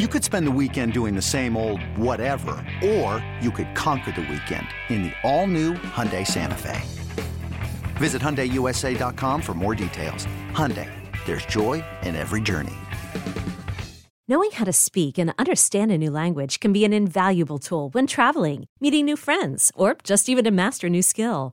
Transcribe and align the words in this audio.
You 0.00 0.08
could 0.08 0.24
spend 0.24 0.44
the 0.48 0.50
weekend 0.50 0.92
doing 0.92 1.14
the 1.14 1.22
same 1.22 1.56
old 1.56 1.80
whatever, 1.96 2.56
or 2.84 3.24
you 3.40 3.52
could 3.52 3.76
conquer 3.76 4.10
the 4.10 4.22
weekend 4.22 4.66
in 4.88 5.04
the 5.04 5.12
all-new 5.22 5.74
Hyundai 5.74 6.26
Santa 6.26 6.56
Fe. 6.56 6.82
Visit 7.94 8.20
HyundaiUSA.com 8.20 9.40
for 9.40 9.54
more 9.54 9.76
details. 9.76 10.26
Hyundai, 10.50 10.90
there's 11.26 11.46
joy 11.46 11.84
in 12.02 12.16
every 12.16 12.40
journey. 12.40 12.74
Knowing 14.26 14.50
how 14.50 14.64
to 14.64 14.72
speak 14.72 15.16
and 15.16 15.32
understand 15.38 15.92
a 15.92 15.96
new 15.96 16.10
language 16.10 16.58
can 16.58 16.72
be 16.72 16.84
an 16.84 16.92
invaluable 16.92 17.60
tool 17.60 17.90
when 17.90 18.08
traveling, 18.08 18.64
meeting 18.80 19.04
new 19.04 19.16
friends, 19.16 19.70
or 19.76 19.96
just 20.02 20.28
even 20.28 20.44
to 20.44 20.50
master 20.50 20.88
a 20.88 20.90
new 20.90 21.02
skill. 21.02 21.52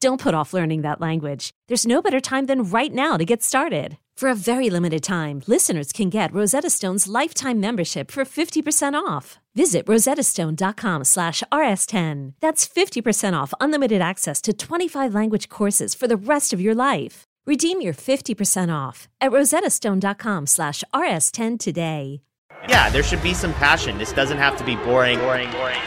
Don't 0.00 0.20
put 0.20 0.34
off 0.34 0.54
learning 0.54 0.80
that 0.82 1.00
language. 1.00 1.50
There's 1.68 1.86
no 1.86 2.00
better 2.00 2.20
time 2.20 2.46
than 2.46 2.64
right 2.64 2.92
now 2.92 3.18
to 3.18 3.24
get 3.26 3.42
started. 3.42 3.98
For 4.16 4.30
a 4.30 4.34
very 4.34 4.70
limited 4.70 5.02
time, 5.02 5.42
listeners 5.46 5.92
can 5.92 6.08
get 6.08 6.32
Rosetta 6.32 6.70
Stone's 6.70 7.06
lifetime 7.06 7.60
membership 7.60 8.10
for 8.10 8.24
50% 8.24 8.94
off. 8.94 9.38
Visit 9.54 9.84
rosettastone.com 9.86 11.04
slash 11.04 11.42
rs10. 11.52 12.32
That's 12.40 12.66
50% 12.66 13.34
off 13.34 13.52
unlimited 13.60 14.00
access 14.00 14.40
to 14.42 14.54
25 14.54 15.14
language 15.14 15.50
courses 15.50 15.94
for 15.94 16.08
the 16.08 16.16
rest 16.16 16.54
of 16.54 16.62
your 16.62 16.74
life. 16.74 17.24
Redeem 17.46 17.82
your 17.82 17.94
50% 17.94 18.74
off 18.74 19.08
at 19.20 19.32
rosettastone.com 19.32 20.46
slash 20.46 20.82
rs10 20.94 21.58
today. 21.58 22.22
Yeah, 22.68 22.88
there 22.90 23.02
should 23.02 23.22
be 23.22 23.34
some 23.34 23.52
passion. 23.54 23.98
This 23.98 24.12
doesn't 24.12 24.38
have 24.38 24.56
to 24.58 24.64
be 24.64 24.76
boring, 24.76 25.18
boring, 25.18 25.50
boring. 25.50 25.80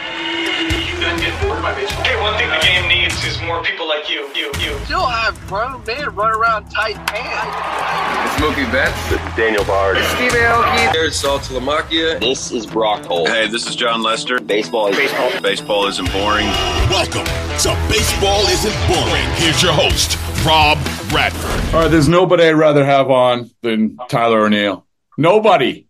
Hey, 2.04 2.20
one 2.22 2.38
thing 2.38 2.50
the 2.50 2.60
game 2.62 2.88
needs 2.88 2.93
is 3.26 3.42
more 3.42 3.64
people 3.64 3.88
like 3.88 4.10
you. 4.10 4.30
You, 4.36 4.52
you. 4.60 4.78
Still 4.86 5.06
have 5.06 5.40
grown 5.48 5.84
men 5.86 6.14
run 6.16 6.36
around 6.36 6.70
tight 6.70 6.96
pants. 7.08 8.38
Smokey 8.38 8.66
Betts. 8.66 9.10
This 9.10 9.22
is 9.22 9.36
Daniel 9.36 9.64
Bard. 9.64 9.98
Steve 9.98 10.32
Aoki. 10.32 10.92
There's 10.94 11.22
Saltalamacchia. 11.22 12.20
This 12.20 12.52
is 12.52 12.66
Brock 12.66 13.06
Holt. 13.06 13.30
Hey, 13.30 13.48
this 13.48 13.68
is 13.68 13.76
Jon 13.76 14.04
Lester. 14.04 14.40
Baseball 14.40 14.88
is 14.88 14.98
baseball. 14.98 15.42
Baseball 15.42 15.88
isn't 15.88 16.12
boring. 16.12 16.48
Welcome 16.90 17.26
to 17.26 17.88
Baseball 17.90 18.42
Isn't 18.48 18.88
Boring. 18.88 19.26
Here's 19.36 19.62
your 19.64 19.74
host, 19.74 20.18
Rob 20.46 20.78
Bradford. 21.10 21.74
All 21.74 21.82
right, 21.82 21.92
there's 21.92 22.10
nobody 22.10 22.44
I'd 22.44 22.54
rather 22.54 22.84
have 22.86 23.10
on 23.10 23.52
than 23.62 23.98
Tyler 24.10 24.46
O'Neill. 24.46 24.86
Nobody. 25.18 25.88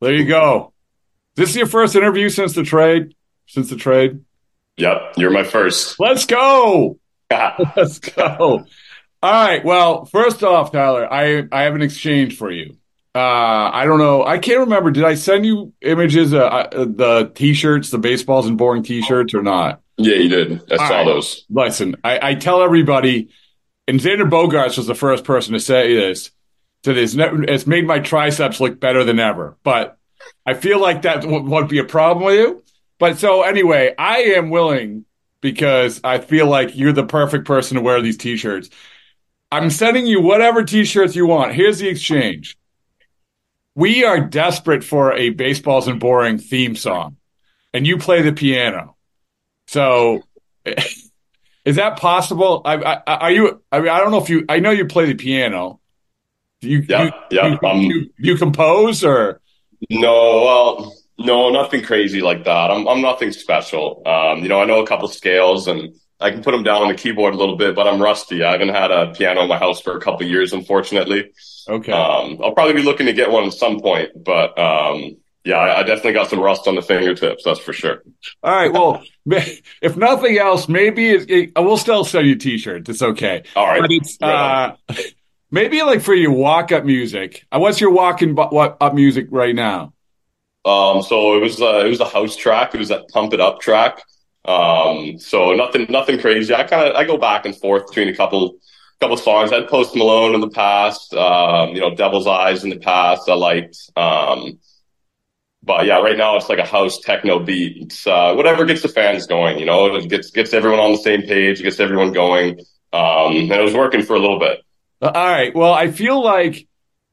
There 0.00 0.14
you 0.14 0.26
go. 0.26 0.72
This 1.34 1.50
is 1.50 1.56
your 1.56 1.66
first 1.66 1.96
interview 1.96 2.28
since 2.28 2.54
the 2.54 2.62
trade? 2.62 3.14
Since 3.46 3.70
the 3.70 3.76
trade? 3.76 4.20
Yep, 4.78 5.14
you're 5.16 5.30
my 5.30 5.44
first. 5.44 5.98
Let's 6.00 6.24
go. 6.26 6.98
Let's 7.76 7.98
go. 7.98 8.64
All 9.20 9.32
right. 9.32 9.64
Well, 9.64 10.04
first 10.06 10.42
off, 10.42 10.72
Tyler, 10.72 11.12
I 11.12 11.44
I 11.52 11.62
have 11.62 11.74
an 11.74 11.82
exchange 11.82 12.36
for 12.36 12.50
you. 12.50 12.76
Uh, 13.14 13.70
I 13.72 13.84
don't 13.84 13.98
know. 13.98 14.24
I 14.24 14.38
can't 14.38 14.60
remember. 14.60 14.90
Did 14.92 15.04
I 15.04 15.14
send 15.14 15.44
you 15.44 15.72
images 15.80 16.32
of 16.32 16.40
uh, 16.42 16.68
the 16.70 17.32
t-shirts, 17.34 17.90
the 17.90 17.98
Baseball 17.98 18.40
Isn't 18.40 18.56
Boring 18.56 18.84
t-shirts, 18.84 19.34
or 19.34 19.42
not? 19.42 19.80
Yeah, 19.96 20.14
you 20.14 20.28
did. 20.28 20.72
I 20.72 20.76
All 20.76 20.88
saw 20.88 20.96
right. 20.98 21.04
those. 21.04 21.44
Listen, 21.50 21.96
I, 22.04 22.30
I 22.30 22.34
tell 22.36 22.62
everybody, 22.62 23.30
and 23.88 23.98
Xander 23.98 24.28
Bogaerts 24.30 24.76
was 24.76 24.86
the 24.86 24.94
first 24.94 25.24
person 25.24 25.54
to 25.54 25.60
say 25.60 25.94
this. 25.96 26.30
To 26.84 26.94
this, 26.94 27.16
it's 27.18 27.66
made 27.66 27.88
my 27.88 27.98
triceps 27.98 28.60
look 28.60 28.78
better 28.78 29.02
than 29.02 29.18
ever. 29.18 29.56
But 29.64 29.98
I 30.46 30.54
feel 30.54 30.80
like 30.80 31.02
that 31.02 31.22
w- 31.22 31.44
won't 31.44 31.68
be 31.68 31.80
a 31.80 31.84
problem 31.84 32.24
with 32.24 32.36
you. 32.36 32.62
But 32.98 33.18
so 33.18 33.42
anyway, 33.42 33.94
I 33.98 34.18
am 34.36 34.50
willing 34.50 35.04
because 35.40 36.00
I 36.02 36.18
feel 36.18 36.46
like 36.46 36.76
you're 36.76 36.92
the 36.92 37.06
perfect 37.06 37.46
person 37.46 37.76
to 37.76 37.82
wear 37.82 38.00
these 38.02 38.16
t-shirts. 38.16 38.70
I'm 39.50 39.70
sending 39.70 40.06
you 40.06 40.20
whatever 40.20 40.64
t-shirts 40.64 41.16
you 41.16 41.26
want. 41.26 41.54
Here's 41.54 41.78
the 41.78 41.88
exchange. 41.88 42.56
We 43.74 44.04
are 44.04 44.20
desperate 44.20 44.82
for 44.82 45.12
a 45.12 45.30
Baseball 45.30 45.78
Isn't 45.78 46.00
Boring 46.00 46.38
theme 46.38 46.74
song, 46.74 47.16
and 47.72 47.86
you 47.86 47.96
play 47.96 48.22
the 48.22 48.32
piano. 48.32 48.96
So, 49.68 50.22
is 51.64 51.76
that 51.76 51.98
possible? 51.98 52.62
I, 52.64 52.74
I, 52.74 53.14
are 53.14 53.30
you? 53.30 53.62
I 53.70 53.78
mean, 53.78 53.90
I 53.90 54.00
don't 54.00 54.10
know 54.10 54.20
if 54.20 54.28
you. 54.28 54.44
I 54.48 54.58
know 54.58 54.72
you 54.72 54.86
play 54.86 55.06
the 55.06 55.14
piano. 55.14 55.80
Do 56.60 56.68
you? 56.68 56.84
Yeah, 56.88 57.04
you, 57.04 57.12
yeah, 57.30 57.46
You, 57.62 57.68
um, 57.68 57.80
you, 57.82 58.10
you 58.18 58.36
compose 58.36 59.04
or? 59.04 59.40
No, 59.90 60.12
well, 60.44 60.97
no, 61.18 61.50
nothing 61.50 61.82
crazy 61.82 62.20
like 62.20 62.44
that. 62.44 62.70
I'm 62.70 62.86
I'm 62.86 63.02
nothing 63.02 63.32
special. 63.32 64.02
Um, 64.06 64.42
you 64.42 64.48
know, 64.48 64.60
I 64.60 64.64
know 64.64 64.80
a 64.80 64.86
couple 64.86 65.08
scales 65.08 65.66
and 65.66 65.94
I 66.20 66.30
can 66.30 66.42
put 66.42 66.52
them 66.52 66.62
down 66.62 66.82
on 66.82 66.88
the 66.88 66.94
keyboard 66.94 67.34
a 67.34 67.36
little 67.36 67.56
bit, 67.56 67.74
but 67.74 67.86
I'm 67.86 68.00
rusty. 68.02 68.42
I 68.42 68.52
haven't 68.52 68.70
had 68.70 68.90
a 68.90 69.12
piano 69.12 69.42
in 69.42 69.48
my 69.48 69.58
house 69.58 69.80
for 69.80 69.96
a 69.96 70.00
couple 70.00 70.26
of 70.26 70.30
years, 70.30 70.52
unfortunately. 70.52 71.30
Okay. 71.68 71.92
Um, 71.92 72.38
I'll 72.42 72.54
probably 72.54 72.74
be 72.74 72.82
looking 72.82 73.06
to 73.06 73.12
get 73.12 73.30
one 73.30 73.44
at 73.44 73.52
some 73.52 73.80
point, 73.80 74.10
but 74.16 74.58
um, 74.58 75.16
yeah, 75.44 75.56
I, 75.56 75.80
I 75.80 75.82
definitely 75.82 76.14
got 76.14 76.28
some 76.28 76.40
rust 76.40 76.66
on 76.66 76.74
the 76.74 76.82
fingertips. 76.82 77.44
That's 77.44 77.60
for 77.60 77.72
sure. 77.72 78.02
All 78.42 78.52
right. 78.54 78.72
Well, 78.72 79.02
if 79.26 79.96
nothing 79.96 80.38
else, 80.38 80.68
maybe 80.68 81.08
it, 81.08 81.30
it, 81.30 81.52
I 81.56 81.60
will 81.60 81.76
still 81.76 82.04
sell 82.04 82.24
you 82.24 82.34
t-shirts. 82.34 82.88
It's 82.88 83.02
okay. 83.02 83.44
All 83.54 83.66
right. 83.66 83.80
But 83.80 83.90
it's 83.92 84.18
Right 84.20 84.76
uh, 84.88 84.94
maybe 85.50 85.82
like 85.82 86.02
for 86.02 86.14
your 86.14 86.32
walk-up 86.32 86.84
music. 86.84 87.46
Uh, 87.52 87.58
What's 87.58 87.80
your 87.80 87.90
walking 87.90 88.34
bu- 88.34 88.42
up 88.42 88.94
music 88.94 89.28
right 89.30 89.54
now? 89.54 89.92
Um, 90.64 91.02
so 91.02 91.36
it 91.36 91.40
was 91.40 91.60
uh, 91.60 91.82
it 91.84 91.88
was 91.88 92.00
a 92.00 92.08
house 92.08 92.36
track. 92.36 92.74
It 92.74 92.78
was 92.78 92.88
that 92.88 93.08
pump 93.08 93.32
it 93.32 93.40
up 93.40 93.60
track. 93.60 94.02
Um, 94.44 95.18
so 95.18 95.54
nothing 95.54 95.86
nothing 95.88 96.20
crazy. 96.20 96.54
I 96.54 96.64
kind 96.64 96.88
of 96.88 96.96
I 96.96 97.04
go 97.04 97.16
back 97.16 97.46
and 97.46 97.56
forth 97.56 97.86
between 97.88 98.08
a 98.08 98.16
couple 98.16 98.56
couple 99.00 99.16
songs. 99.16 99.52
I 99.52 99.56
had 99.56 99.68
Post 99.68 99.94
Malone 99.94 100.34
in 100.34 100.40
the 100.40 100.50
past. 100.50 101.14
Um, 101.14 101.74
you 101.74 101.80
know, 101.80 101.94
Devil's 101.94 102.26
Eyes 102.26 102.64
in 102.64 102.70
the 102.70 102.78
past. 102.78 103.28
I 103.28 103.34
liked. 103.34 103.76
Um, 103.96 104.58
but 105.62 105.86
yeah, 105.86 106.00
right 106.00 106.16
now 106.16 106.36
it's 106.36 106.48
like 106.48 106.58
a 106.58 106.66
house 106.66 107.00
techno 107.00 107.38
beat. 107.40 107.82
It's 107.82 108.06
uh, 108.06 108.34
whatever 108.34 108.64
gets 108.64 108.82
the 108.82 108.88
fans 108.88 109.26
going. 109.26 109.58
You 109.58 109.66
know, 109.66 109.94
it 109.96 110.08
gets 110.08 110.30
gets 110.30 110.52
everyone 110.52 110.80
on 110.80 110.92
the 110.92 110.98
same 110.98 111.22
page. 111.22 111.60
It 111.60 111.64
gets 111.64 111.80
everyone 111.80 112.12
going. 112.12 112.60
Um, 112.92 113.36
and 113.36 113.52
it 113.52 113.62
was 113.62 113.74
working 113.74 114.02
for 114.02 114.16
a 114.16 114.18
little 114.18 114.38
bit. 114.38 114.60
Uh, 115.02 115.12
All 115.14 115.26
right. 115.26 115.54
Well, 115.54 115.74
I 115.74 115.90
feel 115.90 116.22
like 116.22 116.66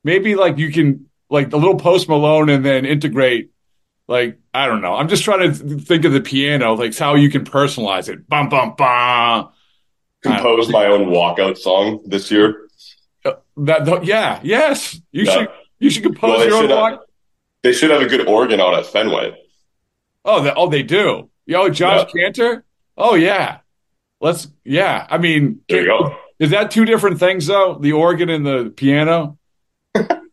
maybe 0.04 0.36
like 0.36 0.58
you 0.58 0.72
can 0.72 1.10
like 1.30 1.52
a 1.53 1.58
little 1.58 1.78
Post 1.78 2.08
Malone 2.09 2.50
and 2.50 2.63
then 2.66 2.86
integrate. 2.86 3.52
Like 4.08 4.38
I 4.53 4.68
don't 4.68 4.81
know. 4.81 4.94
I'm 4.96 5.08
just 5.08 5.24
trying 5.24 5.52
to 5.52 5.63
th- 5.68 5.81
think 5.81 6.06
of 6.06 6.12
the 6.13 6.22
piano, 6.22 6.73
like 6.73 6.96
how 6.97 7.16
you 7.16 7.29
can 7.29 7.44
personalize 7.44 8.08
it. 8.09 8.28
Bum 8.29 8.50
bum 8.50 8.76
bum. 8.78 9.50
Composed 10.22 10.72
my 10.72 10.85
own 10.85 11.08
walkout 11.08 11.58
song 11.58 12.02
this 12.05 12.32
year. 12.32 12.67
Uh, 13.23 13.34
That, 13.58 14.05
yeah, 14.05 14.40
yes. 14.44 15.00
You 15.11 15.23
Yeah. 15.26 15.32
should 15.34 15.47
you 15.79 15.90
should 15.90 16.03
compose 16.03 16.38
Well, 16.40 16.47
your 16.47 16.55
own 16.58 16.70
have- 16.70 16.78
walk. 16.78 17.05
They 17.64 17.73
should 17.73 17.90
have 17.90 18.02
a 18.02 18.08
good 18.08 18.28
organ 18.28 18.61
out 18.61 18.76
at 18.76 18.85
Fenway. 18.85 19.35
Oh, 20.23 20.41
they, 20.44 20.52
oh, 20.55 20.70
they 20.70 20.84
do. 20.84 21.29
Yo, 21.47 21.70
Josh 21.70 22.08
Kantor. 22.11 22.64
Oh 22.97 23.16
yeah. 23.16 23.58
Let's. 24.22 24.47
Yeah. 24.64 25.05
I 25.09 25.17
mean, 25.17 25.61
There 25.67 25.82
you 25.82 25.88
go. 25.88 26.16
is 26.40 26.52
that 26.52 26.70
two 26.72 26.85
different 26.85 27.20
things 27.20 27.47
though? 27.47 27.79
The 27.82 27.94
organ 27.94 28.29
and 28.29 28.46
the 28.46 28.72
piano. 28.76 29.38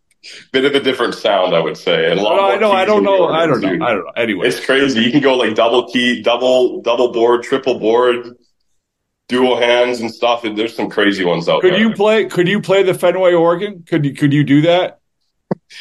Bit 0.52 0.64
of 0.64 0.74
a 0.74 0.80
different 0.80 1.14
sound, 1.14 1.54
I 1.54 1.60
would 1.60 1.76
say. 1.76 2.10
And 2.10 2.20
lot 2.20 2.36
No, 2.36 2.42
I 2.42 2.50
more 2.50 2.60
know. 2.60 2.72
I 2.72 2.84
don't 2.84 3.02
know. 3.02 3.28
I 3.28 3.46
don't 3.46 3.60
know. 3.60 3.84
I 3.84 3.92
don't 3.92 4.04
know. 4.04 4.12
Anyway, 4.16 4.46
It's 4.46 4.64
crazy. 4.64 5.00
You 5.00 5.10
can 5.10 5.20
go 5.20 5.34
like 5.34 5.54
double 5.54 5.88
key, 5.88 6.22
double 6.22 6.80
double 6.82 7.12
board, 7.12 7.42
triple 7.42 7.78
board, 7.80 8.36
dual 9.28 9.56
hands 9.56 10.00
and 10.00 10.12
stuff. 10.12 10.42
There's 10.42 10.76
some 10.76 10.88
crazy 10.88 11.24
ones 11.24 11.48
out 11.48 11.60
could 11.62 11.72
there. 11.72 11.80
Could 11.80 11.88
you 11.88 11.94
play? 11.94 12.26
Could 12.26 12.48
you 12.48 12.60
play 12.60 12.82
the 12.84 12.94
Fenway 12.94 13.32
organ? 13.32 13.82
Could 13.82 14.04
you? 14.04 14.14
Could 14.14 14.32
you 14.32 14.44
do 14.44 14.62
that? 14.62 15.00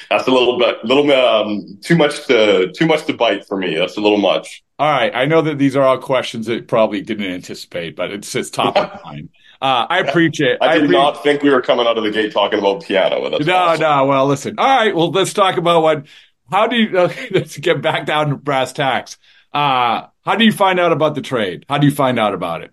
That's 0.09 0.27
a 0.27 0.31
little 0.31 0.57
bit, 0.57 0.83
little 0.83 1.09
um, 1.11 1.79
too 1.81 1.95
much 1.95 2.25
to 2.27 2.71
too 2.71 2.85
much 2.85 3.05
to 3.05 3.13
bite 3.13 3.45
for 3.45 3.57
me. 3.57 3.75
That's 3.75 3.97
a 3.97 4.01
little 4.01 4.17
much. 4.17 4.63
All 4.79 4.91
right, 4.91 5.13
I 5.13 5.25
know 5.25 5.41
that 5.43 5.59
these 5.59 5.75
are 5.75 5.83
all 5.83 5.99
questions 5.99 6.47
that 6.47 6.67
probably 6.67 7.01
didn't 7.01 7.31
anticipate, 7.31 7.95
but 7.95 8.11
it's 8.11 8.33
it's 8.33 8.49
top 8.49 8.75
of 8.77 8.99
mind. 9.05 9.29
Uh, 9.61 9.85
I 9.89 9.99
appreciate. 9.99 10.57
I 10.59 10.79
did 10.79 10.89
I 10.89 10.91
not 10.91 11.21
think 11.23 11.43
we 11.43 11.51
were 11.51 11.61
coming 11.61 11.85
out 11.85 11.97
of 11.97 12.03
the 12.03 12.09
gate 12.09 12.33
talking 12.33 12.57
about 12.57 12.83
piano. 12.83 13.29
That's 13.29 13.45
no, 13.45 13.55
awesome. 13.55 13.81
no. 13.81 14.05
Well, 14.05 14.25
listen. 14.25 14.55
All 14.57 14.65
right. 14.65 14.95
Well, 14.95 15.11
let's 15.11 15.33
talk 15.33 15.57
about 15.57 15.83
what. 15.83 16.05
How 16.49 16.67
do 16.67 16.75
you? 16.75 16.97
Uh, 16.97 17.13
let's 17.31 17.57
get 17.57 17.81
back 17.81 18.05
down 18.05 18.29
to 18.29 18.35
brass 18.37 18.73
tacks. 18.73 19.17
Uh, 19.53 20.07
how 20.25 20.35
do 20.35 20.45
you 20.45 20.51
find 20.51 20.79
out 20.79 20.91
about 20.91 21.15
the 21.15 21.21
trade? 21.21 21.65
How 21.69 21.77
do 21.77 21.85
you 21.85 21.93
find 21.93 22.19
out 22.19 22.33
about 22.33 22.63
it? 22.63 22.71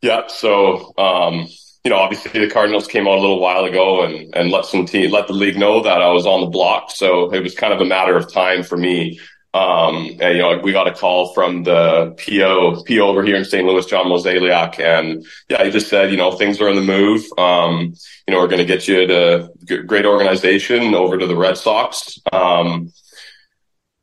Yeah. 0.00 0.28
So, 0.28 0.94
um, 0.96 1.46
you 1.84 1.90
know, 1.90 1.96
obviously 1.96 2.40
the 2.40 2.50
Cardinals 2.50 2.86
came 2.86 3.06
out 3.06 3.18
a 3.18 3.20
little 3.20 3.40
while 3.40 3.64
ago 3.64 4.04
and, 4.04 4.34
and 4.34 4.50
let 4.50 4.64
some 4.64 4.86
team, 4.86 5.10
let 5.10 5.26
the 5.26 5.32
league 5.32 5.58
know 5.58 5.82
that 5.82 6.00
I 6.00 6.08
was 6.10 6.26
on 6.26 6.40
the 6.40 6.46
block. 6.46 6.90
So 6.90 7.32
it 7.32 7.42
was 7.42 7.54
kind 7.54 7.72
of 7.72 7.80
a 7.80 7.84
matter 7.84 8.16
of 8.16 8.32
time 8.32 8.62
for 8.62 8.76
me. 8.76 9.18
Um, 9.54 10.10
and, 10.20 10.36
you 10.36 10.42
know, 10.42 10.58
we 10.58 10.72
got 10.72 10.88
a 10.88 10.92
call 10.92 11.32
from 11.32 11.62
the 11.62 12.14
PO, 12.18 12.84
PO 12.84 13.08
over 13.08 13.22
here 13.22 13.36
in 13.36 13.44
St. 13.44 13.66
Louis, 13.66 13.86
John 13.86 14.06
Mozeliak. 14.06 14.78
And 14.78 15.24
yeah, 15.48 15.64
he 15.64 15.70
just 15.70 15.88
said, 15.88 16.10
you 16.10 16.16
know, 16.16 16.32
things 16.32 16.60
are 16.60 16.68
on 16.68 16.76
the 16.76 16.82
move. 16.82 17.24
Um, 17.38 17.94
you 18.26 18.34
know, 18.34 18.40
we're 18.40 18.48
going 18.48 18.58
to 18.58 18.64
get 18.66 18.86
you 18.86 19.06
to 19.06 19.50
great 19.86 20.04
organization 20.04 20.94
over 20.94 21.16
to 21.16 21.26
the 21.26 21.36
Red 21.36 21.56
Sox. 21.56 22.20
Um, 22.30 22.92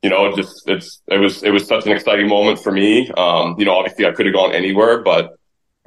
you 0.01 0.09
know, 0.09 0.35
just, 0.35 0.67
it's, 0.67 1.01
it 1.07 1.17
was, 1.17 1.43
it 1.43 1.51
was 1.51 1.67
such 1.67 1.85
an 1.85 1.91
exciting 1.91 2.27
moment 2.27 2.59
for 2.59 2.71
me. 2.71 3.09
Um, 3.11 3.55
you 3.57 3.65
know, 3.65 3.75
obviously 3.75 4.05
I 4.05 4.11
could 4.11 4.25
have 4.25 4.35
gone 4.35 4.51
anywhere, 4.51 5.01
but 5.01 5.35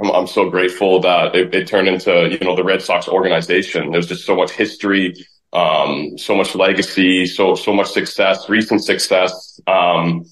I'm, 0.00 0.10
I'm 0.10 0.26
so 0.26 0.48
grateful 0.50 1.00
that 1.00 1.34
it, 1.34 1.54
it, 1.54 1.66
turned 1.66 1.88
into, 1.88 2.28
you 2.30 2.38
know, 2.40 2.56
the 2.56 2.64
Red 2.64 2.82
Sox 2.82 3.08
organization. 3.08 3.90
There's 3.90 4.06
just 4.06 4.24
so 4.24 4.36
much 4.36 4.52
history, 4.52 5.14
um, 5.52 6.18
so 6.18 6.34
much 6.34 6.54
legacy, 6.54 7.26
so, 7.26 7.54
so 7.54 7.72
much 7.72 7.88
success, 7.88 8.48
recent 8.48 8.84
success. 8.84 9.60
Um, 9.66 10.24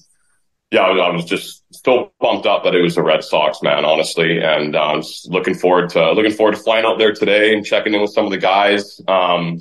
yeah, 0.71 0.81
I, 0.81 0.91
I 0.97 1.11
was 1.11 1.25
just 1.25 1.63
so 1.85 2.11
pumped 2.21 2.45
up 2.45 2.63
that 2.63 2.75
it 2.75 2.81
was 2.81 2.95
the 2.95 3.03
Red 3.03 3.23
Sox, 3.23 3.61
man, 3.61 3.85
honestly. 3.85 4.41
And 4.41 4.75
uh, 4.75 4.83
I'm 4.83 5.01
just 5.01 5.29
looking 5.29 5.55
forward 5.55 5.89
to, 5.91 6.11
looking 6.11 6.33
forward 6.33 6.55
to 6.55 6.61
flying 6.61 6.85
out 6.85 6.97
there 6.97 7.13
today 7.13 7.53
and 7.53 7.65
checking 7.65 7.93
in 7.93 8.01
with 8.01 8.11
some 8.11 8.25
of 8.25 8.31
the 8.31 8.37
guys. 8.37 8.99
Um, 9.07 9.59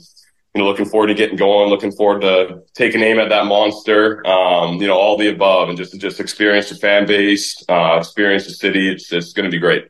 you 0.55 0.63
know, 0.63 0.69
looking 0.69 0.87
forward 0.87 1.09
to 1.09 1.15
getting 1.15 1.37
going, 1.37 1.69
looking 1.69 1.93
forward 1.93 2.23
to 2.23 2.63
taking 2.75 3.03
aim 3.03 3.19
at 3.19 3.29
that 3.29 3.45
monster. 3.45 4.27
Um, 4.27 4.81
you 4.81 4.87
know, 4.87 4.97
all 4.97 5.19
the 5.19 5.29
above 5.29 5.69
and 5.69 5.77
just, 5.77 5.99
just 6.01 6.19
experience 6.19 6.71
the 6.71 6.77
fan 6.77 7.07
base, 7.07 7.63
uh, 7.69 7.99
experience 7.99 8.47
the 8.47 8.55
city. 8.55 8.91
It's, 8.91 9.13
it's 9.13 9.35
going 9.35 9.45
to 9.45 9.51
be 9.51 9.61
great. 9.61 9.89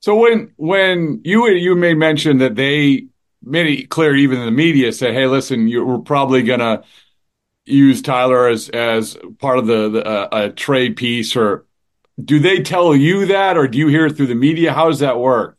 So 0.00 0.16
when 0.16 0.52
when 0.56 1.20
you 1.24 1.48
you 1.48 1.74
made 1.74 1.96
mention 1.96 2.38
that 2.38 2.54
they 2.54 3.06
made 3.42 3.66
it 3.78 3.90
clear, 3.90 4.14
even 4.14 4.38
in 4.38 4.46
the 4.46 4.52
media, 4.52 4.92
said, 4.92 5.14
"Hey, 5.14 5.26
listen, 5.26 5.68
you, 5.68 5.84
we're 5.84 5.98
probably 5.98 6.42
gonna 6.42 6.82
use 7.66 8.02
Tyler 8.02 8.48
as 8.48 8.68
as 8.68 9.16
part 9.38 9.58
of 9.58 9.66
the, 9.66 9.88
the 9.88 10.06
uh, 10.06 10.28
a 10.32 10.50
trade 10.50 10.96
piece," 10.96 11.36
or 11.36 11.66
do 12.22 12.38
they 12.38 12.62
tell 12.62 12.94
you 12.94 13.26
that, 13.26 13.56
or 13.56 13.68
do 13.68 13.78
you 13.78 13.88
hear 13.88 14.06
it 14.06 14.16
through 14.16 14.26
the 14.26 14.34
media? 14.34 14.72
How 14.72 14.88
does 14.88 15.00
that 15.00 15.18
work? 15.18 15.56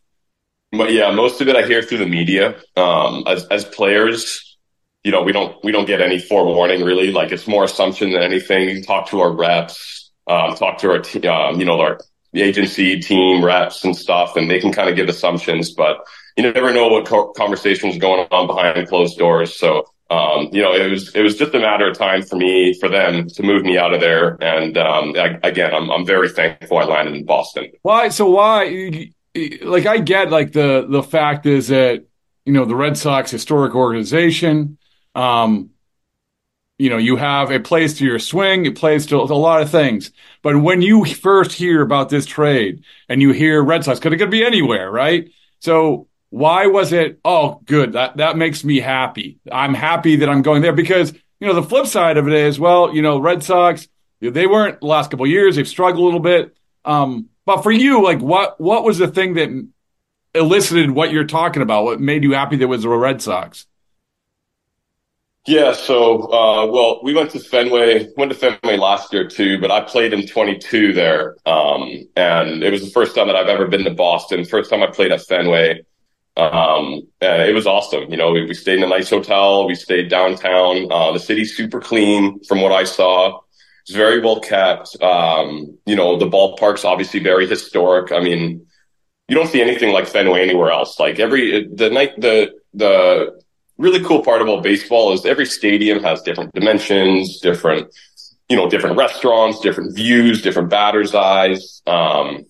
But 0.72 0.92
yeah, 0.92 1.10
most 1.10 1.40
of 1.40 1.48
it 1.48 1.56
I 1.56 1.66
hear 1.66 1.82
through 1.82 1.98
the 1.98 2.06
media. 2.06 2.60
Um, 2.76 3.24
as 3.26 3.46
as 3.46 3.64
players, 3.64 4.58
you 5.02 5.10
know, 5.10 5.22
we 5.22 5.32
don't 5.32 5.62
we 5.64 5.72
don't 5.72 5.86
get 5.86 6.00
any 6.00 6.18
forewarning 6.18 6.84
really. 6.84 7.10
Like 7.10 7.32
it's 7.32 7.48
more 7.48 7.64
assumption 7.64 8.10
than 8.10 8.22
anything. 8.22 8.68
You 8.68 8.82
talk 8.82 9.08
to 9.08 9.20
our 9.20 9.32
reps, 9.32 10.12
um, 10.26 10.54
talk 10.54 10.78
to 10.78 10.90
our 10.90 11.48
um, 11.48 11.58
you 11.58 11.66
know 11.66 11.80
our 11.80 11.98
agency 12.34 13.00
team 13.00 13.44
reps 13.44 13.84
and 13.84 13.96
stuff, 13.96 14.36
and 14.36 14.50
they 14.50 14.60
can 14.60 14.72
kind 14.72 14.88
of 14.88 14.96
give 14.96 15.08
assumptions, 15.08 15.72
but 15.72 16.06
you 16.36 16.42
never 16.42 16.72
know 16.72 16.88
what 16.88 17.06
co- 17.06 17.32
conversations 17.32 17.98
going 17.98 18.26
on 18.30 18.46
behind 18.46 18.88
closed 18.88 19.18
doors. 19.18 19.58
So, 19.58 19.84
um, 20.10 20.48
you 20.52 20.62
know, 20.62 20.72
it 20.74 20.90
was 20.90 21.14
it 21.14 21.22
was 21.22 21.36
just 21.36 21.54
a 21.54 21.58
matter 21.58 21.88
of 21.88 21.96
time 21.96 22.22
for 22.22 22.36
me 22.36 22.74
for 22.78 22.88
them 22.88 23.28
to 23.28 23.42
move 23.42 23.62
me 23.62 23.78
out 23.78 23.94
of 23.94 24.00
there. 24.00 24.36
And 24.42 24.76
um, 24.76 25.14
I, 25.16 25.38
again, 25.42 25.74
I'm 25.74 25.90
I'm 25.90 26.06
very 26.06 26.28
thankful 26.28 26.78
I 26.78 26.84
landed 26.84 27.14
in 27.14 27.24
Boston. 27.24 27.70
Why? 27.82 28.08
So 28.08 28.30
why? 28.30 29.10
Like 29.62 29.86
I 29.86 29.98
get 29.98 30.30
like 30.30 30.52
the 30.52 30.86
the 30.88 31.02
fact 31.02 31.46
is 31.46 31.68
that 31.68 32.04
you 32.44 32.52
know 32.52 32.64
the 32.64 32.76
Red 32.76 32.96
Sox 32.96 33.30
historic 33.30 33.74
organization. 33.74 34.78
Um, 35.14 35.70
you 36.80 36.88
know, 36.88 36.96
you 36.96 37.16
have 37.16 37.50
a 37.50 37.60
place 37.60 37.98
to 37.98 38.06
your 38.06 38.18
swing, 38.18 38.64
it 38.64 38.74
plays 38.74 39.04
to 39.04 39.16
a 39.16 39.24
lot 39.24 39.60
of 39.60 39.68
things. 39.68 40.12
But 40.40 40.62
when 40.62 40.80
you 40.80 41.04
first 41.04 41.52
hear 41.52 41.82
about 41.82 42.08
this 42.08 42.24
trade 42.24 42.84
and 43.06 43.20
you 43.20 43.32
hear 43.32 43.62
Red 43.62 43.84
Sox, 43.84 43.98
because 43.98 44.14
it 44.14 44.16
could 44.16 44.30
be 44.30 44.42
anywhere, 44.42 44.90
right? 44.90 45.30
So 45.58 46.08
why 46.30 46.66
was 46.66 46.92
it, 46.92 47.20
oh, 47.24 47.60
good, 47.64 47.92
that, 47.92 48.16
that 48.16 48.36
makes 48.36 48.64
me 48.64 48.80
happy. 48.80 49.38
I'm 49.50 49.74
happy 49.74 50.16
that 50.16 50.28
I'm 50.28 50.42
going 50.42 50.62
there 50.62 50.72
because, 50.72 51.12
you 51.40 51.46
know, 51.46 51.54
the 51.54 51.62
flip 51.62 51.86
side 51.86 52.16
of 52.16 52.28
it 52.28 52.34
is, 52.34 52.58
well, 52.58 52.94
you 52.94 53.02
know, 53.02 53.18
Red 53.18 53.42
Sox, 53.42 53.88
they 54.20 54.46
weren't 54.46 54.80
the 54.80 54.86
last 54.86 55.10
couple 55.10 55.26
years, 55.26 55.56
they've 55.56 55.66
struggled 55.68 56.00
a 56.00 56.04
little 56.04 56.20
bit. 56.20 56.56
Um, 56.84 57.28
but 57.46 57.62
for 57.62 57.72
you, 57.72 58.02
like 58.02 58.20
what 58.20 58.60
what 58.60 58.84
was 58.84 58.98
the 58.98 59.08
thing 59.08 59.34
that 59.34 59.68
elicited 60.34 60.90
what 60.90 61.10
you're 61.10 61.24
talking 61.24 61.62
about? 61.62 61.84
What 61.84 62.00
made 62.00 62.22
you 62.22 62.32
happy 62.32 62.56
that 62.56 62.68
was 62.68 62.82
the 62.82 62.88
Red 62.88 63.20
Sox? 63.20 63.66
Yeah, 65.46 65.72
so 65.72 66.30
uh, 66.32 66.66
well, 66.66 67.00
we 67.02 67.14
went 67.14 67.30
to 67.30 67.40
Fenway, 67.40 68.08
went 68.16 68.30
to 68.30 68.38
Fenway 68.38 68.76
last 68.76 69.12
year 69.12 69.26
too, 69.26 69.58
but 69.58 69.70
I 69.70 69.80
played 69.80 70.12
in 70.12 70.26
22 70.26 70.92
there, 70.92 71.36
um, 71.46 72.06
and 72.14 72.62
it 72.62 72.70
was 72.70 72.84
the 72.84 72.90
first 72.90 73.16
time 73.16 73.26
that 73.26 73.36
I've 73.36 73.48
ever 73.48 73.66
been 73.66 73.84
to 73.84 73.90
Boston. 73.90 74.44
First 74.44 74.70
time 74.70 74.82
I 74.82 74.86
played 74.88 75.12
at 75.12 75.22
Fenway, 75.22 75.82
um, 76.36 77.02
it 77.20 77.54
was 77.54 77.66
awesome. 77.66 78.10
You 78.10 78.16
know, 78.16 78.30
we, 78.32 78.46
we, 78.46 78.54
stayed 78.54 78.78
in 78.78 78.84
a 78.84 78.88
nice 78.88 79.10
hotel, 79.10 79.66
we 79.66 79.74
stayed 79.74 80.08
downtown. 80.08 80.90
Uh, 80.90 81.12
the 81.12 81.18
city's 81.18 81.56
super 81.56 81.80
clean 81.80 82.42
from 82.44 82.60
what 82.62 82.72
I 82.72 82.84
saw. 82.84 83.40
It's 83.82 83.94
very 83.94 84.20
well 84.20 84.40
kept. 84.40 85.00
Um, 85.02 85.78
you 85.86 85.96
know, 85.96 86.16
the 86.16 86.26
ballpark's 86.26 86.84
obviously 86.84 87.20
very 87.20 87.46
historic. 87.46 88.12
I 88.12 88.20
mean, 88.20 88.66
you 89.28 89.36
don't 89.36 89.48
see 89.48 89.60
anything 89.60 89.92
like 89.92 90.06
Fenway 90.06 90.42
anywhere 90.42 90.70
else. 90.70 90.98
Like 90.98 91.18
every 91.18 91.68
the 91.72 91.90
night 91.90 92.20
the 92.20 92.52
the 92.74 93.40
really 93.78 94.04
cool 94.04 94.22
part 94.22 94.42
about 94.42 94.62
baseball 94.62 95.12
is 95.12 95.24
every 95.24 95.46
stadium 95.46 96.02
has 96.02 96.20
different 96.22 96.52
dimensions, 96.52 97.40
different, 97.40 97.88
you 98.48 98.56
know, 98.56 98.68
different 98.68 98.96
restaurants, 98.96 99.60
different 99.60 99.94
views, 99.96 100.42
different 100.42 100.68
batter's 100.68 101.14
eyes. 101.14 101.82
Um, 101.86 102.44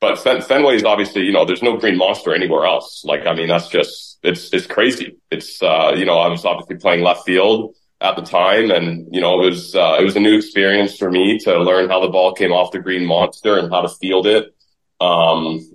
but 0.00 0.18
Fen- 0.18 0.42
Fenway 0.42 0.76
is 0.76 0.84
obviously, 0.84 1.22
you 1.22 1.32
know, 1.32 1.44
there's 1.44 1.62
no 1.62 1.76
green 1.76 1.96
monster 1.96 2.34
anywhere 2.34 2.64
else. 2.64 3.04
Like, 3.04 3.26
I 3.26 3.34
mean, 3.34 3.48
that's 3.48 3.68
just, 3.68 4.18
it's, 4.22 4.52
it's 4.52 4.66
crazy. 4.66 5.16
It's, 5.30 5.62
uh, 5.62 5.94
you 5.96 6.04
know, 6.04 6.18
I 6.18 6.28
was 6.28 6.44
obviously 6.44 6.76
playing 6.76 7.02
left 7.02 7.24
field 7.24 7.74
at 8.00 8.14
the 8.14 8.22
time 8.22 8.70
and, 8.70 9.08
you 9.12 9.20
know, 9.20 9.42
it 9.42 9.46
was, 9.46 9.74
uh, 9.74 9.96
it 9.98 10.04
was 10.04 10.14
a 10.14 10.20
new 10.20 10.36
experience 10.36 10.96
for 10.96 11.10
me 11.10 11.38
to 11.40 11.58
learn 11.58 11.88
how 11.88 12.00
the 12.00 12.08
ball 12.08 12.32
came 12.32 12.52
off 12.52 12.70
the 12.70 12.78
green 12.78 13.04
monster 13.04 13.58
and 13.58 13.72
how 13.72 13.80
to 13.80 13.88
field 13.88 14.26
it. 14.26 14.54
Um, 15.00 15.68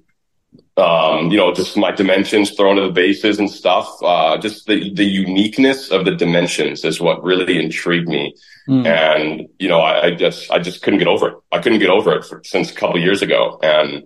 um, 0.77 1.29
you 1.29 1.37
know, 1.37 1.53
just 1.53 1.77
my 1.77 1.91
dimensions 1.91 2.51
thrown 2.51 2.77
to 2.77 2.81
the 2.83 2.91
bases 2.91 3.39
and 3.39 3.49
stuff. 3.51 3.89
Uh, 4.01 4.37
just 4.37 4.65
the, 4.65 4.93
the 4.93 5.05
uniqueness 5.05 5.91
of 5.91 6.05
the 6.05 6.15
dimensions 6.15 6.83
is 6.83 6.99
what 6.99 7.23
really 7.23 7.63
intrigued 7.63 8.07
me. 8.07 8.35
Mm. 8.67 8.85
And, 8.85 9.49
you 9.59 9.67
know, 9.67 9.79
I, 9.79 10.05
I, 10.05 10.15
just, 10.15 10.49
I 10.51 10.59
just 10.59 10.81
couldn't 10.81 10.99
get 10.99 11.07
over 11.07 11.29
it. 11.29 11.35
I 11.51 11.59
couldn't 11.59 11.79
get 11.79 11.89
over 11.89 12.13
it 12.13 12.25
for, 12.25 12.41
since 12.45 12.71
a 12.71 12.75
couple 12.75 12.99
years 12.99 13.21
ago. 13.21 13.59
And, 13.61 14.03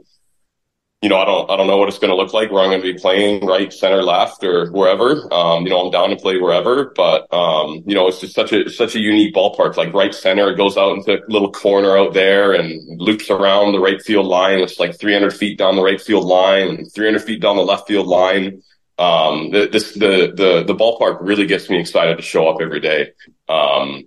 you 1.01 1.09
know, 1.09 1.17
I 1.17 1.25
don't, 1.25 1.51
I 1.51 1.55
don't 1.55 1.67
know 1.67 1.77
what 1.77 1.89
it's 1.89 1.99
going 1.99 2.09
to 2.09 2.15
look 2.15 2.33
like 2.33 2.51
where 2.51 2.63
I'm 2.63 2.71
going 2.71 2.81
to 2.81 2.93
be 2.93 2.97
playing 2.99 3.45
right, 3.45 3.71
center, 3.71 4.01
left, 4.01 4.43
or 4.43 4.71
wherever. 4.71 5.31
Um, 5.31 5.63
you 5.63 5.69
know, 5.69 5.81
I'm 5.85 5.91
down 5.91 6.09
to 6.09 6.15
play 6.15 6.37
wherever, 6.37 6.91
but, 6.95 7.31
um, 7.31 7.83
you 7.85 7.93
know, 7.93 8.07
it's 8.07 8.19
just 8.19 8.33
such 8.33 8.51
a, 8.51 8.67
such 8.67 8.95
a 8.95 8.99
unique 8.99 9.35
ballpark, 9.35 9.77
like 9.77 9.93
right 9.93 10.13
center. 10.13 10.49
It 10.49 10.57
goes 10.57 10.75
out 10.75 10.97
into 10.97 11.23
a 11.23 11.29
little 11.29 11.51
corner 11.51 11.95
out 11.95 12.15
there 12.15 12.53
and 12.53 12.99
loops 12.99 13.29
around 13.29 13.73
the 13.73 13.79
right 13.79 14.01
field 14.01 14.25
line. 14.25 14.59
It's 14.59 14.79
like 14.79 14.99
300 14.99 15.35
feet 15.35 15.59
down 15.59 15.75
the 15.75 15.83
right 15.83 16.01
field 16.01 16.25
line 16.25 16.67
and 16.69 16.91
300 16.91 17.19
feet 17.19 17.41
down 17.41 17.57
the 17.57 17.61
left 17.61 17.87
field 17.87 18.07
line. 18.07 18.63
Um, 18.97 19.51
the, 19.51 19.67
this, 19.71 19.93
the, 19.93 20.33
the, 20.35 20.63
the 20.65 20.75
ballpark 20.75 21.19
really 21.21 21.45
gets 21.45 21.69
me 21.69 21.79
excited 21.79 22.17
to 22.17 22.23
show 22.23 22.47
up 22.47 22.57
every 22.59 22.79
day. 22.79 23.11
Um, 23.47 24.05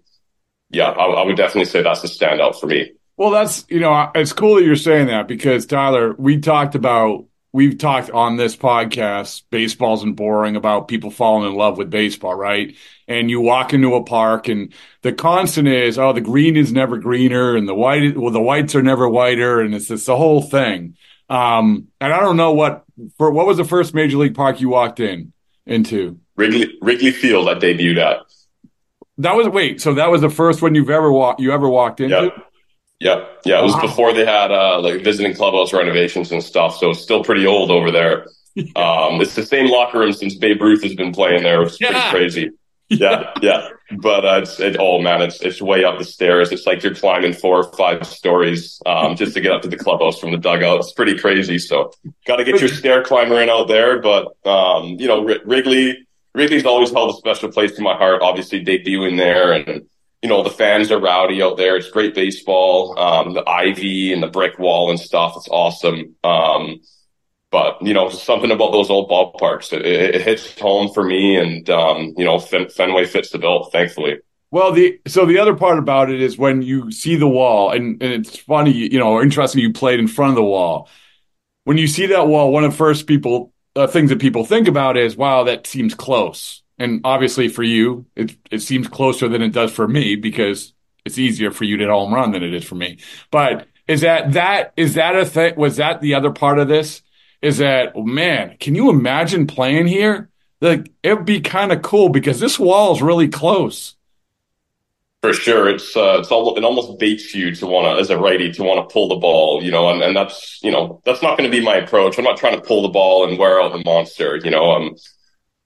yeah, 0.71 0.91
I, 0.91 1.05
I 1.05 1.27
would 1.27 1.37
definitely 1.37 1.67
say 1.67 1.83
that's 1.83 2.03
the 2.03 2.09
standout 2.09 2.59
for 2.59 2.67
me. 2.67 2.93
Well, 3.17 3.31
that's, 3.31 3.67
you 3.69 3.81
know, 3.81 4.11
it's 4.15 4.33
cool 4.33 4.55
that 4.55 4.65
you're 4.65 4.77
saying 4.77 5.09
that 5.09 5.29
because 5.29 5.67
Tyler, 5.67 6.15
we 6.17 6.39
talked 6.39 6.75
about, 6.75 7.27
we've 7.53 7.77
talked 7.77 8.11
on 8.11 8.37
this 8.37 8.57
podcast, 8.57 9.43
Baseball 9.51 9.95
Isn't 9.97 10.15
Boring 10.15 10.57
about 10.57 10.89
people 10.89 11.11
falling 11.11 11.51
in 11.51 11.55
love 11.55 11.77
with 11.77 11.91
baseball, 11.91 12.35
right? 12.35 12.75
And 13.09 13.29
you 13.29 13.43
walk 13.43 13.75
into 13.75 13.95
a 13.95 14.05
park 14.05 14.49
and 14.49 14.73
the 15.03 15.13
constant 15.13 15.69
is, 15.69 15.99
oh, 15.99 16.15
the 16.15 16.23
green 16.23 16.57
is 16.57 16.73
never 16.73 16.97
greener 16.97 17.57
and 17.57 17.69
the 17.69 17.75
white, 17.75 18.17
well, 18.17 18.31
the 18.31 18.41
whites 18.41 18.75
are 18.75 18.83
never 18.83 19.07
whiter. 19.07 19.61
And 19.61 19.75
it's 19.75 19.89
just 19.89 20.07
the 20.07 20.17
whole 20.17 20.41
thing. 20.41 20.97
Um, 21.29 21.89
and 22.01 22.13
I 22.15 22.21
don't 22.21 22.39
know 22.39 22.53
what, 22.53 22.85
for 23.19 23.31
what 23.31 23.47
was 23.47 23.59
the 23.59 23.65
first 23.65 23.93
major 23.93 24.17
league 24.17 24.35
park 24.35 24.61
you 24.61 24.71
walked 24.71 24.99
in 24.99 25.33
into? 25.67 26.21
Wrigley, 26.37 26.73
Wrigley 26.81 27.11
Field 27.11 27.49
I 27.49 27.55
debuted 27.55 27.99
at. 27.99 28.21
That 29.21 29.37
was, 29.37 29.49
wait, 29.49 29.81
so 29.81 29.95
that 29.95 30.11
was 30.11 30.21
the 30.23 30.31
first 30.31 30.63
one 30.63 30.75
you've 30.75 30.91
ever 30.91 31.13
walked, 31.13 31.41
you 31.41 31.53
ever 31.53 31.69
walked 31.69 32.01
into? 32.01 32.23
Yep. 32.25 32.47
Yeah, 33.01 33.25
yeah. 33.47 33.61
It 33.61 33.63
was 33.63 33.73
wow. 33.75 33.81
before 33.83 34.13
they 34.13 34.27
had 34.27 34.53
uh, 34.53 34.81
like 34.81 35.03
visiting 35.03 35.35
clubhouse 35.35 35.73
renovations 35.73 36.31
and 36.33 36.43
stuff, 36.43 36.77
so 36.77 36.91
it's 36.91 37.01
still 37.01 37.25
pretty 37.25 37.47
old 37.47 37.71
over 37.71 37.91
there. 37.91 38.27
Um, 38.75 39.21
it's 39.21 39.37
the 39.37 39.47
same 39.47 39.71
locker 39.71 40.01
room 40.01 40.13
since 40.13 40.35
Babe 40.35 40.61
Ruth 40.61 40.83
has 40.83 40.95
been 40.95 41.13
playing 41.13 41.45
there, 41.45 41.63
It's 41.63 41.75
is 41.75 41.79
pretty 41.79 42.11
crazy. 42.11 42.51
Yeah, 42.91 43.33
yeah. 43.41 43.69
But 43.99 44.25
uh, 44.25 44.41
it's 44.43 44.59
it, 44.59 44.77
oh 44.81 45.01
man, 45.01 45.23
it's 45.23 45.41
it's 45.41 45.63
way 45.63 45.85
up 45.85 45.99
the 45.99 46.05
stairs. 46.05 46.51
It's 46.51 46.67
like 46.67 46.83
you're 46.83 46.95
climbing 46.95 47.33
four 47.33 47.59
or 47.59 47.73
five 47.77 48.05
stories 48.05 48.83
um, 48.85 49.15
just 49.15 49.35
to 49.35 49.41
get 49.41 49.53
up 49.53 49.63
to 49.63 49.69
the 49.69 49.77
clubhouse 49.77 50.19
from 50.19 50.33
the 50.33 50.39
dugout. 50.39 50.81
It's 50.81 50.93
pretty 50.93 51.17
crazy. 51.17 51.61
So 51.61 51.93
got 52.27 52.37
to 52.37 52.45
get 52.45 52.59
your 52.59 52.69
stair 52.69 53.05
climber 53.05 53.41
in 53.41 53.49
out 53.49 53.69
there. 53.69 54.01
But 54.01 54.35
um, 54.45 54.97
you 54.99 55.07
know, 55.07 55.23
Wri- 55.23 55.41
Wrigley 55.45 56.09
Wrigley's 56.35 56.67
always 56.67 56.91
held 56.91 57.11
a 57.11 57.19
special 57.19 57.51
place 57.51 57.77
in 57.77 57.85
my 57.85 57.97
heart. 57.97 58.23
Obviously, 58.23 58.65
debuting 58.65 59.17
there, 59.17 59.53
and 59.53 59.83
you 60.23 60.29
know 60.29 60.43
the 60.43 60.51
fans 60.51 60.91
are 60.91 61.01
rowdy 61.01 61.43
out 61.43 61.57
there. 61.57 61.77
It's 61.77 61.91
great 61.91 62.15
baseball. 62.15 62.99
Um, 62.99 63.35
the 63.35 63.49
ivy 63.49 64.13
and 64.13 64.23
the 64.23 64.29
brick 64.29 64.59
wall 64.59 64.91
and 64.91 65.01
stuff. 65.01 65.35
It's 65.37 65.49
awesome. 65.49 66.15
Um, 66.23 66.81
but 67.51 67.83
you 67.83 67.93
know, 67.95 68.09
something 68.09 68.51
about 68.51 68.73
those 68.73 68.91
old 68.91 69.11
ballparks. 69.11 69.73
It, 69.73 69.85
it, 69.85 70.15
it 70.17 70.23
hits 70.23 70.59
home 70.59 70.93
for 70.93 71.03
me, 71.03 71.37
and 71.37 71.69
um, 71.69 72.15
you 72.17 72.25
know, 72.25 72.39
Fen- 72.39 72.69
Fenway 72.69 73.07
fits 73.07 73.31
the 73.31 73.39
bill. 73.39 73.65
Thankfully. 73.65 74.19
Well, 74.53 74.73
the 74.73 75.01
so 75.07 75.27
the 75.27 75.39
other 75.39 75.55
part 75.55 75.79
about 75.79 76.11
it 76.11 76.21
is 76.21 76.37
when 76.37 76.63
you 76.63 76.91
see 76.91 77.17
the 77.17 77.29
wall, 77.29 77.71
and, 77.71 78.03
and 78.03 78.13
it's 78.13 78.37
funny, 78.37 78.73
you 78.73 78.99
know, 78.99 79.21
interesting. 79.21 79.61
You 79.61 79.73
played 79.73 80.01
in 80.01 80.09
front 80.09 80.31
of 80.31 80.37
the 80.37 80.45
wall. 80.45 80.89
When 81.65 81.79
you 81.79 81.87
see 81.87 82.07
that 82.07 82.27
wall, 82.27 82.53
one 82.53 82.65
of 82.65 82.73
the 82.73 82.77
first 82.77 83.07
people 83.07 83.53
uh, 83.77 83.87
things 83.87 84.11
that 84.11 84.21
people 84.21 84.45
think 84.45 84.69
about 84.69 84.97
is, 84.97 85.17
wow, 85.17 85.45
that 85.45 85.67
seems 85.67 85.95
close. 85.95 86.63
And 86.79 87.01
obviously, 87.05 87.49
for 87.49 87.63
you, 87.63 88.07
it 88.17 88.37
it 88.51 88.61
seems 88.61 88.89
closer 88.89 89.29
than 89.29 89.43
it 89.43 89.53
does 89.53 89.71
for 89.71 89.87
me 89.87 90.17
because 90.17 90.73
it's 91.05 91.19
easier 91.19 91.51
for 91.51 91.65
you 91.65 91.77
to 91.77 91.87
home 91.87 92.15
run 92.15 92.33
than 92.33 92.43
it 92.43 92.55
is 92.55 92.65
for 92.65 92.75
me. 92.75 92.99
But 93.31 93.67
is 93.87 94.01
that 94.01 94.33
that 94.33 94.73
is 94.77 94.95
that 94.95 95.15
a 95.15 95.27
thing? 95.27 95.57
Was 95.57 95.77
that 95.77 96.01
the 96.01 96.15
other 96.15 96.31
part 96.31 96.59
of 96.59 96.69
this? 96.69 97.03
Is 97.43 97.59
that 97.59 97.93
oh, 97.95 98.05
man? 98.05 98.57
Can 98.61 98.75
you 98.75 98.89
imagine 98.89 99.47
playing 99.47 99.89
here? 99.89 100.31
Like 100.61 100.91
it 101.03 101.15
would 101.15 101.27
be 101.27 101.41
kind 101.41 101.71
of 101.73 101.83
cool 101.83 102.09
because 102.09 102.41
this 102.41 102.59
wall 102.59 102.95
is 102.95 103.03
really 103.03 103.29
close. 103.29 103.95
For 105.23 105.35
sure, 105.35 105.69
it's 105.69 105.95
uh, 105.95 106.17
it's 106.21 106.31
all, 106.31 106.57
it 106.57 106.65
almost 106.65 106.99
baits 106.99 107.35
you 107.35 107.55
to 107.57 107.67
want 107.67 107.85
to, 107.87 108.01
as 108.01 108.09
a 108.09 108.17
righty, 108.17 108.51
to 108.53 108.63
want 108.63 108.89
to 108.89 108.91
pull 108.91 109.09
the 109.09 109.17
ball, 109.17 109.63
you 109.63 109.71
know, 109.71 109.91
and, 109.91 110.03
and 110.03 110.17
that's 110.17 110.59
you 110.63 110.71
know 110.71 111.03
that's 111.05 111.21
not 111.21 111.37
going 111.37 111.51
to 111.51 111.55
be 111.55 111.63
my 111.63 111.77
approach. 111.77 112.17
I'm 112.17 112.25
not 112.25 112.39
trying 112.39 112.55
to 112.59 112.67
pull 112.67 112.81
the 112.81 112.89
ball 112.89 113.29
and 113.29 113.39
wear 113.39 113.61
out 113.61 113.73
the 113.73 113.83
monster, 113.85 114.37
you 114.43 114.51
know. 114.51 114.71
I'm 114.71 114.95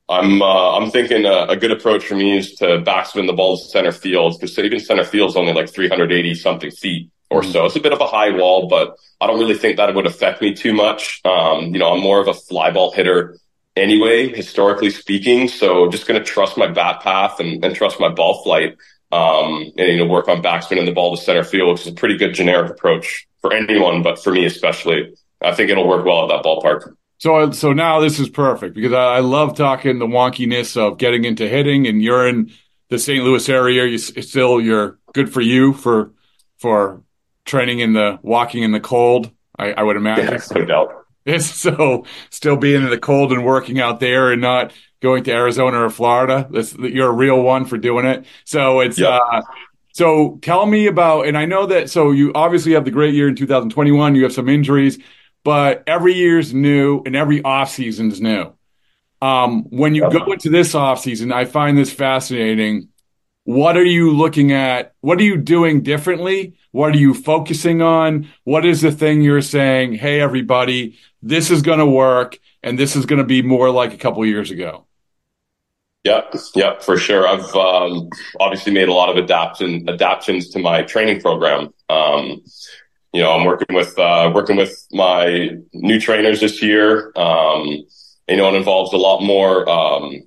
I'm 0.09 0.43
uh, 0.43 0.77
I'm 0.77 0.91
thinking 0.91 1.25
a, 1.25 1.47
a 1.51 1.57
good 1.57 1.71
approach 1.71 2.05
for 2.05 2.17
me 2.17 2.37
is 2.37 2.55
to 2.57 2.83
backspin 2.83 3.29
the 3.29 3.33
ball 3.33 3.57
to 3.57 3.65
center 3.65 3.93
field 3.93 4.41
because 4.41 4.59
even 4.59 4.81
center 4.81 5.05
field 5.05 5.31
is 5.31 5.37
only 5.37 5.53
like 5.53 5.73
380 5.73 6.35
something 6.35 6.73
feet 6.73 7.11
or 7.31 7.45
so. 7.45 7.67
It's 7.67 7.77
a 7.77 7.81
bit 7.81 7.93
of 7.93 8.01
a 8.01 8.07
high 8.09 8.31
wall, 8.31 8.67
but 8.67 8.97
I 9.21 9.29
don't 9.29 9.39
really 9.39 9.57
think 9.57 9.77
that 9.77 9.95
would 9.95 10.07
affect 10.07 10.43
me 10.43 10.55
too 10.55 10.75
much. 10.75 11.21
Um, 11.25 11.73
you 11.73 11.79
know, 11.79 11.93
I'm 11.93 12.01
more 12.01 12.21
of 12.21 12.27
a 12.27 12.35
fly 12.35 12.73
ball 12.73 12.91
hitter 12.91 13.39
anyway, 13.77 14.29
historically 14.29 14.91
speaking. 14.91 15.49
So 15.49 15.89
just 15.89 16.07
going 16.07 16.21
to 16.21 16.27
trust 16.27 16.57
my 16.57 16.67
bat 16.67 17.01
path 17.01 17.41
and, 17.41 17.65
and 17.65 17.75
trust 17.75 18.01
my 18.01 18.09
ball 18.09 18.43
flight. 18.43 18.77
Um, 19.15 19.71
and, 19.79 19.89
you 19.93 19.99
know, 19.99 20.07
work 20.07 20.27
on 20.27 20.43
backspin 20.43 20.79
and 20.79 20.89
the 20.89 20.93
ball 20.93 21.17
to 21.17 21.23
center 21.23 21.45
field, 21.45 21.71
which 21.71 21.83
is 21.83 21.87
a 21.87 21.93
pretty 21.93 22.17
good 22.17 22.35
generic 22.35 22.73
approach 22.73 23.29
for 23.41 23.53
anyone, 23.53 24.03
but 24.03 24.21
for 24.21 24.33
me 24.33 24.45
especially, 24.45 25.15
I 25.41 25.55
think 25.55 25.71
it'll 25.71 25.87
work 25.87 26.05
well 26.05 26.25
at 26.25 26.35
that 26.35 26.45
ballpark. 26.45 26.97
So, 27.19 27.53
so 27.53 27.73
now 27.73 28.01
this 28.01 28.19
is 28.19 28.29
perfect 28.29 28.75
because 28.75 28.93
I, 28.93 29.17
I 29.17 29.21
love 29.21 29.57
talking 29.57 30.01
the 30.01 30.07
wonkiness 30.07 30.77
of 30.77 30.99
getting 30.99 31.25
into 31.25 31.49
hitting, 31.49 31.87
and 31.87 32.03
you're 32.03 32.27
in 32.27 32.51
the 32.89 32.99
St. 32.99 33.23
Louis 33.23 33.49
area. 33.49 33.85
You 33.87 33.99
still, 33.99 34.61
you're 34.61 34.99
good 35.13 35.33
for 35.33 35.41
you 35.41 35.75
for 35.75 36.13
for 36.59 37.03
training 37.45 37.79
in 37.79 37.93
the 37.93 38.19
walking 38.23 38.63
in 38.63 38.73
the 38.73 38.81
cold. 38.81 39.31
I, 39.57 39.73
I 39.73 39.83
would 39.85 39.97
imagine. 39.97 40.33
Yeah, 40.33 40.59
no 40.59 40.65
doubt. 40.65 41.07
It's 41.25 41.47
so 41.51 42.05
still 42.31 42.57
being 42.57 42.83
in 42.83 42.91
the 42.91 42.99
cold 42.99 43.33
and 43.33 43.45
working 43.45 43.81
out 43.81 44.01
there 44.01 44.33
and 44.33 44.43
not 44.43 44.73
going 45.05 45.23
to 45.25 45.33
Arizona 45.33 45.85
or 45.85 45.91
Florida. 45.91 46.49
That's, 46.51 46.75
you're 46.75 47.11
a 47.11 47.13
real 47.13 47.41
one 47.43 47.65
for 47.67 47.79
doing 47.79 48.07
it. 48.07 48.27
So 48.45 48.81
it's, 48.81 48.99
Yep. 48.99 49.21
uh, 49.33 49.43
so 49.93 50.39
tell 50.43 50.67
me 50.67 50.89
about, 50.89 51.29
and 51.29 51.39
I 51.39 51.45
know 51.45 51.67
that, 51.67 51.89
so 51.91 52.11
you 52.11 52.33
obviously 52.35 52.73
have 52.73 52.85
the 52.85 52.91
great 52.91 53.15
year 53.15 53.29
in 53.29 53.37
2021. 53.37 54.17
You 54.17 54.25
have 54.25 54.33
some 54.33 54.49
injuries, 54.49 54.99
but 55.45 55.85
every 55.87 56.15
year's 56.15 56.53
new 56.53 57.03
and 57.07 57.15
every 57.15 57.41
off 57.45 57.71
season's 57.71 58.21
new. 58.21 58.53
Um, 59.23 59.63
when 59.71 59.95
you 59.95 60.11
go 60.11 60.33
into 60.33 60.51
this 60.51 60.75
off 60.75 61.01
season, 61.01 61.31
I 61.33 61.45
find 61.45 61.79
this 61.79 61.93
fascinating. 61.93 62.89
What 63.45 63.77
are 63.77 63.85
you 63.85 64.11
looking 64.11 64.53
at? 64.53 64.95
What 65.01 65.19
are 65.21 65.23
you 65.23 65.37
doing 65.37 65.83
differently? 65.83 66.55
What 66.73 66.95
are 66.95 66.99
you 66.99 67.15
focusing 67.15 67.81
on? 67.83 68.29
What 68.45 68.65
is 68.67 68.81
the 68.81 68.91
thing 68.91 69.23
you're 69.23 69.43
saying? 69.43 69.95
Hey, 69.95 70.21
everybody, 70.21 70.99
this 71.23 71.51
is 71.51 71.63
going 71.63 71.79
to 71.79 71.87
work 71.87 72.39
and 72.63 72.79
this 72.79 72.97
is 72.97 73.07
going 73.07 73.19
to 73.21 73.25
be 73.25 73.43
more 73.43 73.71
like 73.71 73.93
a 73.95 73.99
couple 73.99 74.25
years 74.27 74.51
ago. 74.51 74.87
Yep, 76.05 76.35
yep, 76.55 76.83
for 76.83 76.99
sure. 76.99 77.27
I've 77.27 77.55
um, 77.55 78.11
obviously 78.39 78.73
made 78.73 78.89
a 78.89 78.93
lot 78.93 79.09
of 79.09 79.17
adaptation 79.23 79.89
adaptations 79.89 80.51
to 80.51 80.59
my 80.59 80.83
training 80.83 81.23
program. 81.23 81.73
Um, 81.89 82.43
you 83.15 83.23
know, 83.23 83.33
I'm 83.33 83.47
working 83.47 83.75
with 83.75 83.99
uh, 83.99 84.31
working 84.35 84.57
with 84.57 84.87
my 84.93 85.51
new 85.73 85.99
trainers 85.99 86.41
this 86.41 86.61
year. 86.61 87.11
Um, 87.17 87.85
you 88.29 88.37
know, 88.37 88.49
it 88.49 88.55
involves 88.55 88.93
a 88.93 88.99
lot 88.99 89.23
more 89.23 89.67
um, 89.69 90.23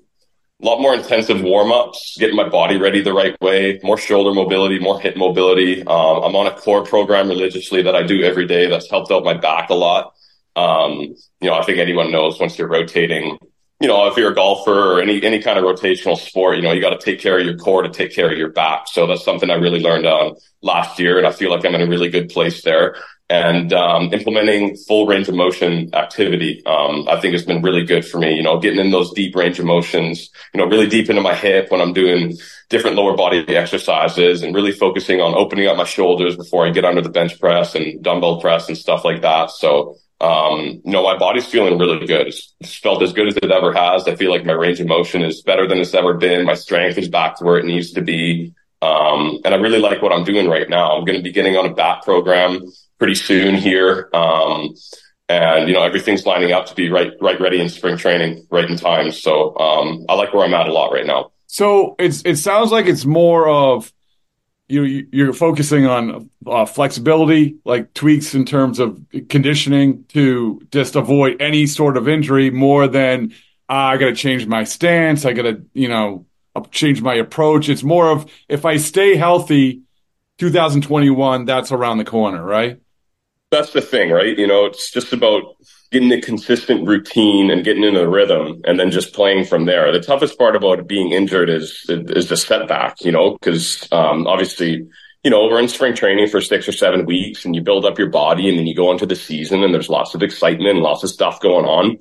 a 0.62 0.65
lot 0.65 0.81
more 0.81 0.96
intensive 0.96 1.43
warm 1.43 1.72
ups, 1.72 2.17
getting 2.17 2.36
my 2.36 2.50
body 2.50 2.77
ready 2.77 3.03
the 3.03 3.13
right 3.13 3.39
way, 3.39 3.79
more 3.84 3.98
shoulder 3.98 4.34
mobility, 4.34 4.79
more 4.79 5.00
hip 5.00 5.15
mobility. 5.15 5.81
Um, 5.81 6.24
I'm 6.24 6.36
on 6.36 6.48
a 6.48 6.55
core 6.55 6.84
program 6.84 7.29
religiously 7.29 7.84
that 7.84 7.96
I 7.96 8.01
do 8.01 8.24
every 8.24 8.48
day. 8.48 8.67
That's 8.67 8.89
helped 8.89 9.12
out 9.12 9.24
my 9.24 9.36
back 9.36 9.69
a 9.69 9.75
lot. 9.75 10.13
Um, 10.55 10.93
you 11.39 11.50
know, 11.50 11.53
I 11.53 11.63
think 11.63 11.77
anyone 11.77 12.12
knows 12.12 12.39
once 12.39 12.57
you're 12.57 12.67
rotating, 12.67 13.38
you 13.79 13.88
know, 13.88 14.07
if 14.07 14.17
you're 14.17 14.31
a 14.31 14.36
golfer 14.36 14.93
or 14.93 15.01
any, 15.01 15.22
any 15.24 15.41
kind 15.41 15.60
of 15.60 15.65
rotational 15.65 16.17
sport, 16.17 16.57
you 16.57 16.63
know, 16.63 16.72
you 16.72 16.81
got 16.81 17.00
to 17.00 17.05
take 17.05 17.19
care 17.19 17.39
of 17.39 17.46
your 17.46 17.57
core 17.57 17.84
to 17.84 17.89
take 17.89 18.13
care 18.13 18.31
of 18.31 18.38
your 18.38 18.50
back. 18.50 18.88
So 18.88 19.05
that's 19.05 19.24
something 19.24 19.51
I 19.51 19.55
really 19.55 19.79
learned 19.81 20.07
on 20.07 20.36
last 20.63 21.00
year. 21.00 21.19
And 21.19 21.27
I 21.27 21.31
feel 21.31 21.51
like 21.51 21.63
I'm 21.63 21.75
in 21.75 21.81
a 21.81 21.88
really 21.88 22.10
good 22.10 22.29
place 22.29 22.63
there 22.63 22.96
and, 23.29 23.72
um, 23.74 24.13
implementing 24.13 24.75
full 24.75 25.05
range 25.05 25.27
of 25.27 25.36
motion 25.36 25.93
activity. 25.93 26.63
Um, 26.65 27.07
I 27.07 27.19
think 27.19 27.34
has 27.34 27.46
been 27.46 27.62
really 27.62 27.84
good 27.84 28.03
for 28.03 28.17
me, 28.17 28.36
you 28.36 28.41
know, 28.41 28.57
getting 28.60 28.79
in 28.79 28.89
those 28.89 29.13
deep 29.13 29.36
range 29.36 29.60
of 29.60 29.65
motions, 29.65 30.29
you 30.55 30.60
know, 30.60 30.65
really 30.65 30.88
deep 30.88 31.10
into 31.10 31.22
my 31.22 31.36
hip 31.36 31.69
when 31.69 31.81
I'm 31.81 31.93
doing 31.93 32.36
different 32.69 32.96
lower 32.96 33.15
body 33.15 33.46
exercises 33.55 34.41
and 34.41 34.55
really 34.55 34.72
focusing 34.72 35.22
on 35.22 35.36
opening 35.36 35.67
up 35.67 35.77
my 35.77 35.84
shoulders 35.84 36.36
before 36.36 36.65
I 36.65 36.72
get 36.72 36.84
under 36.86 37.01
the 37.01 37.10
bench 37.10 37.39
press 37.39 37.75
and 37.75 38.01
dumbbell 38.01 38.41
press 38.41 38.69
and 38.69 38.77
stuff 38.77 39.05
like 39.05 39.22
that. 39.22 39.51
So, 39.51 39.98
um, 40.19 40.81
know, 40.83 41.03
my 41.03 41.17
body's 41.17 41.45
feeling 41.45 41.77
really 41.77 42.07
good. 42.07 42.27
It's, 42.27 42.55
it's 42.59 42.75
felt 42.75 43.03
as 43.03 43.13
good 43.13 43.27
as 43.27 43.38
it 43.38 43.51
ever 43.51 43.71
has. 43.74 44.07
I 44.07 44.15
feel 44.15 44.31
like 44.31 44.45
my 44.45 44.53
range 44.53 44.79
of 44.79 44.88
motion 44.88 45.21
is 45.24 45.43
better 45.43 45.67
than 45.67 45.77
it's 45.77 45.93
ever 45.93 46.15
been. 46.15 46.45
My 46.45 46.55
strength 46.55 46.97
is 46.97 47.07
back 47.07 47.38
to 47.38 47.45
where 47.45 47.57
it 47.57 47.65
needs 47.65 47.91
to 47.93 48.01
be. 48.01 48.53
Um, 48.81 49.39
and 49.45 49.53
I 49.53 49.57
really 49.57 49.79
like 49.79 50.01
what 50.01 50.12
I'm 50.12 50.24
doing 50.24 50.47
right 50.47 50.67
now. 50.69 50.97
I'm 50.97 51.05
going 51.05 51.17
to 51.17 51.24
be 51.24 51.31
getting 51.31 51.55
on 51.55 51.65
a 51.65 51.74
bat 51.74 52.03
program 52.03 52.62
pretty 52.97 53.15
soon 53.15 53.55
here. 53.55 54.09
Um, 54.13 54.74
and 55.29 55.67
you 55.67 55.74
know, 55.74 55.83
everything's 55.83 56.25
lining 56.25 56.51
up 56.51 56.65
to 56.67 56.75
be 56.75 56.89
right, 56.89 57.12
right 57.21 57.39
ready 57.39 57.59
in 57.59 57.69
spring 57.69 57.97
training, 57.97 58.47
right 58.50 58.69
in 58.69 58.77
time. 58.77 59.12
So, 59.12 59.55
um, 59.57 60.05
I 60.09 60.13
like 60.15 60.33
where 60.33 60.45
I'm 60.45 60.53
at 60.53 60.67
a 60.67 60.74
lot 60.74 60.91
right 60.91 61.05
now. 61.05 61.31
So 61.47 61.95
it's, 62.00 62.24
it 62.24 62.38
sounds 62.38 62.71
like 62.71 62.88
it's 62.88 63.05
more 63.05 63.47
of, 63.47 63.91
you 64.67 65.07
you're 65.12 65.33
focusing 65.33 65.86
on 65.86 66.29
uh, 66.45 66.65
flexibility, 66.65 67.57
like 67.65 67.93
tweaks 67.93 68.33
in 68.36 68.45
terms 68.45 68.79
of 68.79 69.00
conditioning 69.29 70.03
to 70.09 70.62
just 70.71 70.95
avoid 70.95 71.41
any 71.41 71.65
sort 71.67 71.97
of 71.97 72.07
injury 72.07 72.50
more 72.50 72.88
than 72.88 73.33
uh, 73.69 73.74
I 73.74 73.97
got 73.97 74.07
to 74.07 74.15
change 74.15 74.45
my 74.45 74.63
stance. 74.63 75.25
I 75.25 75.33
got 75.33 75.43
to, 75.43 75.65
you 75.74 75.88
know, 75.88 76.25
change 76.71 77.01
my 77.01 77.15
approach. 77.15 77.69
It's 77.69 77.83
more 77.83 78.09
of 78.09 78.31
if 78.47 78.65
I 78.65 78.77
stay 78.77 79.15
healthy, 79.15 79.81
2021, 80.38 81.45
that's 81.45 81.71
around 81.71 81.97
the 81.97 82.05
corner, 82.05 82.43
right? 82.43 82.79
That's 83.51 83.71
the 83.74 83.81
thing, 83.81 84.12
right? 84.12 84.38
You 84.38 84.47
know, 84.47 84.65
it's 84.65 84.91
just 84.91 85.13
about 85.13 85.43
getting 85.91 86.12
a 86.12 86.22
consistent 86.22 86.88
routine 86.88 87.50
and 87.50 87.63
getting 87.63 87.84
into 87.84 88.00
the 88.00 88.10
rhythm 88.10 88.62
and 88.65 88.79
then 88.79 88.91
just 88.91 89.13
playing 89.13 89.46
from 89.46 89.65
there. 89.65 89.91
The 89.91 90.01
toughest 90.01 90.38
part 90.38 90.56
about 90.56 90.88
being 90.88 91.12
injured 91.12 91.50
is, 91.50 91.86
is 91.88 92.27
the 92.27 92.38
setback, 92.38 93.03
you 93.03 93.12
know, 93.12 93.34
because, 93.34 93.88
um, 93.91 94.27
obviously, 94.27 94.88
you 95.24 95.32
know, 95.32 95.46
we're 95.48 95.60
in 95.60 95.67
spring 95.67 95.96
training 95.96 96.27
for 96.27 96.41
six 96.41 96.67
or 96.67 96.72
seven 96.72 97.06
weeks 97.06 97.46
and 97.46 97.56
you 97.56 97.62
build 97.62 97.86
up 97.86 97.98
your 97.98 98.10
body 98.10 98.50
and 98.50 98.58
then 98.58 98.67
you 98.67 98.75
go 98.75 98.91
into 98.91 99.06
the 99.06 99.15
season 99.15 99.63
and 99.63 99.74
there's 99.74 99.89
lots 99.89 100.13
of 100.13 100.24
excitement 100.24 100.75
and 100.75 100.82
lots 100.82 101.03
of 101.03 101.10
stuff 101.10 101.39
going 101.39 101.65
on. 101.65 101.98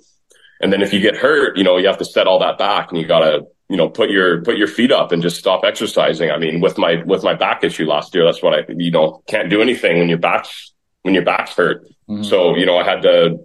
And 0.61 0.73
then 0.73 0.83
if 0.83 0.93
you 0.93 1.01
get 1.01 1.17
hurt, 1.17 1.57
you 1.57 1.65
know, 1.65 1.77
you 1.77 1.87
have 1.87 1.99
to 1.99 2.05
set 2.05 2.27
all 2.27 2.41
that 2.41 2.59
back 2.59 2.91
and 2.91 3.01
you 3.01 3.07
gotta, 3.07 3.43
you 3.69 3.77
know, 3.77 3.89
put 3.89 4.11
your, 4.11 4.43
put 4.43 4.57
your 4.57 4.69
feet 4.69 4.93
up 4.93 5.13
and 5.13 5.23
just 5.23 5.37
stop 5.37 5.65
exercising. 5.65 6.31
I 6.31 6.39
mean, 6.39 6.61
with 6.61 6.79
my, 6.79 7.03
with 7.05 7.23
my 7.23 7.35
back 7.35 7.63
issue 7.63 7.87
last 7.87 8.15
year, 8.15 8.25
that's 8.25 8.43
what 8.43 8.55
I, 8.55 8.65
you 8.69 8.91
know, 8.91 9.23
can't 9.27 9.51
do 9.51 9.61
anything 9.61 9.99
when 9.99 10.09
your 10.09 10.19
back's, 10.19 10.73
when 11.03 11.15
your 11.15 11.25
back's 11.25 11.53
hurt. 11.53 11.85
Mm-hmm. 12.09 12.23
So, 12.23 12.57
you 12.57 12.67
know, 12.67 12.79
I 12.79 12.85
had 12.85 13.03
to 13.03 13.39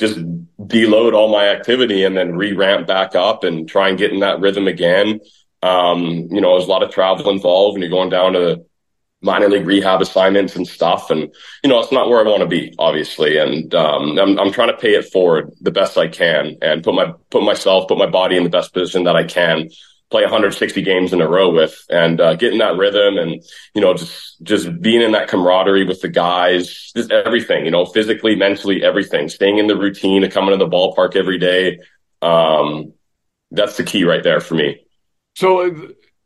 just 0.00 0.18
deload 0.58 1.12
all 1.12 1.30
my 1.30 1.48
activity 1.48 2.04
and 2.04 2.16
then 2.16 2.36
re-ramp 2.36 2.86
back 2.86 3.14
up 3.14 3.44
and 3.44 3.68
try 3.68 3.88
and 3.88 3.98
get 3.98 4.12
in 4.12 4.20
that 4.20 4.40
rhythm 4.40 4.66
again. 4.66 5.20
Um, 5.62 6.28
you 6.30 6.40
know, 6.40 6.56
there's 6.56 6.66
a 6.66 6.70
lot 6.70 6.82
of 6.82 6.90
travel 6.90 7.30
involved 7.30 7.76
and 7.76 7.82
you're 7.82 7.90
going 7.90 8.08
down 8.08 8.32
to 8.32 8.64
minor 9.20 9.48
league 9.48 9.66
rehab 9.66 10.00
assignments 10.00 10.56
and 10.56 10.66
stuff. 10.66 11.10
And, 11.10 11.32
you 11.62 11.68
know, 11.68 11.78
it's 11.80 11.92
not 11.92 12.08
where 12.08 12.20
I 12.20 12.28
want 12.28 12.40
to 12.40 12.48
be, 12.48 12.74
obviously. 12.78 13.36
And, 13.36 13.74
um, 13.74 14.18
I'm, 14.18 14.40
I'm 14.40 14.52
trying 14.52 14.70
to 14.70 14.76
pay 14.78 14.94
it 14.94 15.12
forward 15.12 15.52
the 15.60 15.70
best 15.70 15.98
I 15.98 16.08
can 16.08 16.56
and 16.62 16.82
put 16.82 16.94
my, 16.94 17.12
put 17.30 17.42
myself, 17.42 17.88
put 17.88 17.98
my 17.98 18.08
body 18.08 18.36
in 18.38 18.44
the 18.44 18.50
best 18.50 18.72
position 18.72 19.04
that 19.04 19.16
I 19.16 19.24
can 19.24 19.68
play 20.10 20.22
160 20.22 20.82
games 20.82 21.12
in 21.12 21.20
a 21.20 21.28
row 21.28 21.52
with 21.52 21.84
and, 21.88 22.20
uh, 22.20 22.34
getting 22.34 22.58
that 22.58 22.76
rhythm 22.76 23.16
and, 23.16 23.42
you 23.74 23.80
know, 23.80 23.94
just, 23.94 24.42
just 24.42 24.80
being 24.80 25.02
in 25.02 25.12
that 25.12 25.28
camaraderie 25.28 25.84
with 25.84 26.00
the 26.00 26.08
guys, 26.08 26.92
just 26.96 27.10
everything, 27.12 27.64
you 27.64 27.70
know, 27.70 27.86
physically, 27.86 28.34
mentally, 28.34 28.82
everything, 28.82 29.28
staying 29.28 29.58
in 29.58 29.66
the 29.66 29.76
routine 29.76 30.24
of 30.24 30.32
coming 30.32 30.50
to 30.50 30.56
the 30.56 30.68
ballpark 30.68 31.16
every 31.16 31.38
day. 31.38 31.78
Um, 32.22 32.92
that's 33.50 33.76
the 33.76 33.84
key 33.84 34.04
right 34.04 34.22
there 34.22 34.40
for 34.40 34.54
me. 34.54 34.84
So 35.36 35.66
uh, 35.66 35.68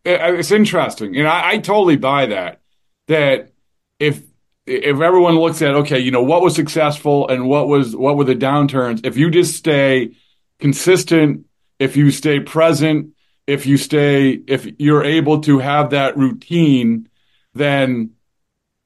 it's 0.05 0.51
interesting. 0.51 1.17
And 1.17 1.29
I, 1.29 1.53
I 1.53 1.59
totally 1.59 1.97
buy 1.97 2.27
that 2.27 2.61
that 3.09 3.53
if 3.99 4.23
if 4.67 5.01
everyone 5.01 5.39
looks 5.39 5.61
at 5.63 5.75
okay, 5.75 5.99
you 5.99 6.11
know 6.11 6.23
what 6.23 6.43
was 6.43 6.55
successful 6.55 7.29
and 7.29 7.49
what 7.49 7.69
was 7.69 7.95
what 7.95 8.17
were 8.17 8.25
the 8.25 8.35
downturns, 8.35 9.05
if 9.05 9.17
you 9.17 9.31
just 9.31 9.55
stay 9.55 10.17
consistent, 10.59 11.47
if 11.79 11.97
you 11.97 12.11
stay 12.11 12.41
present, 12.41 13.11
if 13.47 13.67
you 13.67 13.77
stay 13.77 14.31
if 14.31 14.67
you're 14.79 15.05
able 15.05 15.41
to 15.43 15.59
have 15.59 15.91
that 15.91 16.17
routine, 16.17 17.09
then 17.55 18.11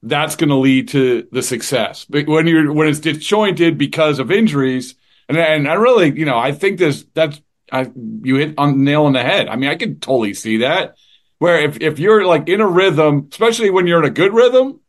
that's 0.01 0.35
going 0.35 0.49
to 0.49 0.55
lead 0.55 0.89
to 0.89 1.27
the 1.31 1.41
success. 1.41 2.05
But 2.09 2.27
when 2.27 2.47
you're 2.47 2.71
when 2.73 2.87
it's 2.87 2.99
disjointed 2.99 3.77
because 3.77 4.19
of 4.19 4.31
injuries, 4.31 4.95
and 5.27 5.37
and 5.37 5.67
I 5.67 5.73
really, 5.73 6.17
you 6.17 6.25
know, 6.25 6.37
I 6.37 6.51
think 6.51 6.79
this 6.79 7.05
that's 7.13 7.41
I 7.71 7.91
you 8.21 8.35
hit 8.35 8.55
on 8.57 8.83
nail 8.83 9.05
on 9.05 9.13
the 9.13 9.23
head. 9.23 9.47
I 9.47 9.55
mean, 9.55 9.69
I 9.69 9.75
can 9.75 9.99
totally 9.99 10.33
see 10.33 10.57
that 10.57 10.95
where 11.39 11.59
if, 11.61 11.81
if 11.81 11.99
you're 11.99 12.25
like 12.25 12.47
in 12.47 12.61
a 12.61 12.67
rhythm, 12.67 13.27
especially 13.31 13.71
when 13.71 13.87
you're 13.87 14.03
in 14.03 14.09
a 14.09 14.13
good 14.13 14.33
rhythm, 14.33 14.81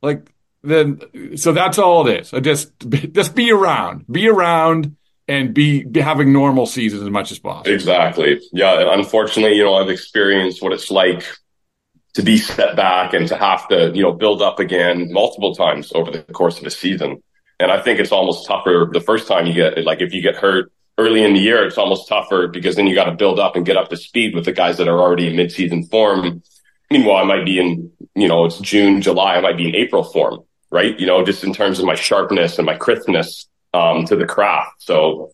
like 0.00 0.30
then 0.62 1.36
so 1.36 1.52
that's 1.52 1.78
all 1.78 2.06
it 2.06 2.20
is. 2.20 2.32
I 2.32 2.40
just 2.40 2.72
just 3.12 3.34
be 3.34 3.50
around, 3.50 4.06
be 4.06 4.28
around, 4.28 4.96
and 5.28 5.52
be, 5.52 5.84
be 5.84 6.00
having 6.00 6.32
normal 6.32 6.66
seasons 6.66 7.02
as 7.02 7.10
much 7.10 7.30
as 7.30 7.38
possible. 7.38 7.72
Exactly. 7.72 8.40
Yeah. 8.52 8.80
And 8.80 8.88
Unfortunately, 8.88 9.56
you 9.56 9.64
know, 9.64 9.74
I've 9.74 9.90
experienced 9.90 10.62
what 10.62 10.72
it's 10.72 10.90
like 10.90 11.22
to 12.14 12.22
be 12.22 12.38
set 12.38 12.74
back 12.74 13.12
and 13.12 13.28
to 13.28 13.36
have 13.36 13.68
to, 13.68 13.92
you 13.94 14.02
know, 14.02 14.12
build 14.12 14.40
up 14.42 14.58
again 14.58 15.12
multiple 15.12 15.54
times 15.54 15.92
over 15.94 16.10
the 16.10 16.22
course 16.22 16.58
of 16.58 16.66
a 16.66 16.70
season. 16.70 17.22
And 17.60 17.70
I 17.70 17.80
think 17.80 18.00
it's 18.00 18.12
almost 18.12 18.46
tougher 18.46 18.88
the 18.90 19.00
first 19.00 19.28
time 19.28 19.46
you 19.46 19.52
get 19.52 19.84
like 19.84 20.00
if 20.00 20.14
you 20.14 20.22
get 20.22 20.36
hurt 20.36 20.72
early 20.96 21.22
in 21.22 21.34
the 21.34 21.40
year, 21.40 21.64
it's 21.64 21.78
almost 21.78 22.08
tougher 22.08 22.48
because 22.48 22.76
then 22.76 22.86
you 22.86 22.94
got 22.94 23.04
to 23.04 23.12
build 23.12 23.38
up 23.38 23.54
and 23.54 23.66
get 23.66 23.76
up 23.76 23.90
to 23.90 23.96
speed 23.96 24.34
with 24.34 24.44
the 24.44 24.52
guys 24.52 24.78
that 24.78 24.88
are 24.88 24.98
already 24.98 25.28
in 25.28 25.34
midseason 25.34 25.88
form. 25.90 26.42
Meanwhile, 26.90 27.18
I 27.18 27.24
might 27.24 27.44
be 27.44 27.58
in, 27.58 27.92
you 28.14 28.28
know, 28.28 28.46
it's 28.46 28.58
June, 28.58 29.02
July, 29.02 29.36
I 29.36 29.40
might 29.40 29.56
be 29.58 29.68
in 29.68 29.76
April 29.76 30.02
form, 30.02 30.40
right? 30.70 30.98
You 30.98 31.06
know, 31.06 31.24
just 31.24 31.44
in 31.44 31.52
terms 31.52 31.78
of 31.78 31.84
my 31.84 31.94
sharpness 31.94 32.58
and 32.58 32.64
my 32.66 32.76
crispness 32.76 33.46
um, 33.74 34.04
to 34.06 34.16
the 34.16 34.26
craft. 34.26 34.82
So, 34.82 35.32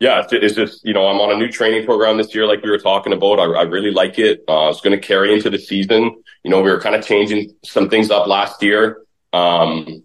yeah, 0.00 0.24
it's, 0.30 0.54
just, 0.56 0.84
you 0.84 0.92
know, 0.92 1.06
I'm 1.06 1.20
on 1.20 1.30
a 1.30 1.36
new 1.36 1.48
training 1.48 1.84
program 1.84 2.16
this 2.16 2.34
year, 2.34 2.46
like 2.46 2.62
we 2.62 2.70
were 2.70 2.78
talking 2.78 3.12
about. 3.12 3.38
I, 3.38 3.44
I 3.44 3.62
really 3.62 3.92
like 3.92 4.18
it. 4.18 4.42
Uh, 4.48 4.68
it's 4.68 4.80
going 4.80 4.98
to 4.98 5.06
carry 5.06 5.32
into 5.32 5.48
the 5.48 5.58
season. 5.58 6.22
You 6.42 6.50
know, 6.50 6.60
we 6.60 6.70
were 6.70 6.80
kind 6.80 6.96
of 6.96 7.04
changing 7.04 7.54
some 7.64 7.88
things 7.88 8.10
up 8.10 8.26
last 8.26 8.62
year. 8.62 9.02
Um, 9.32 10.02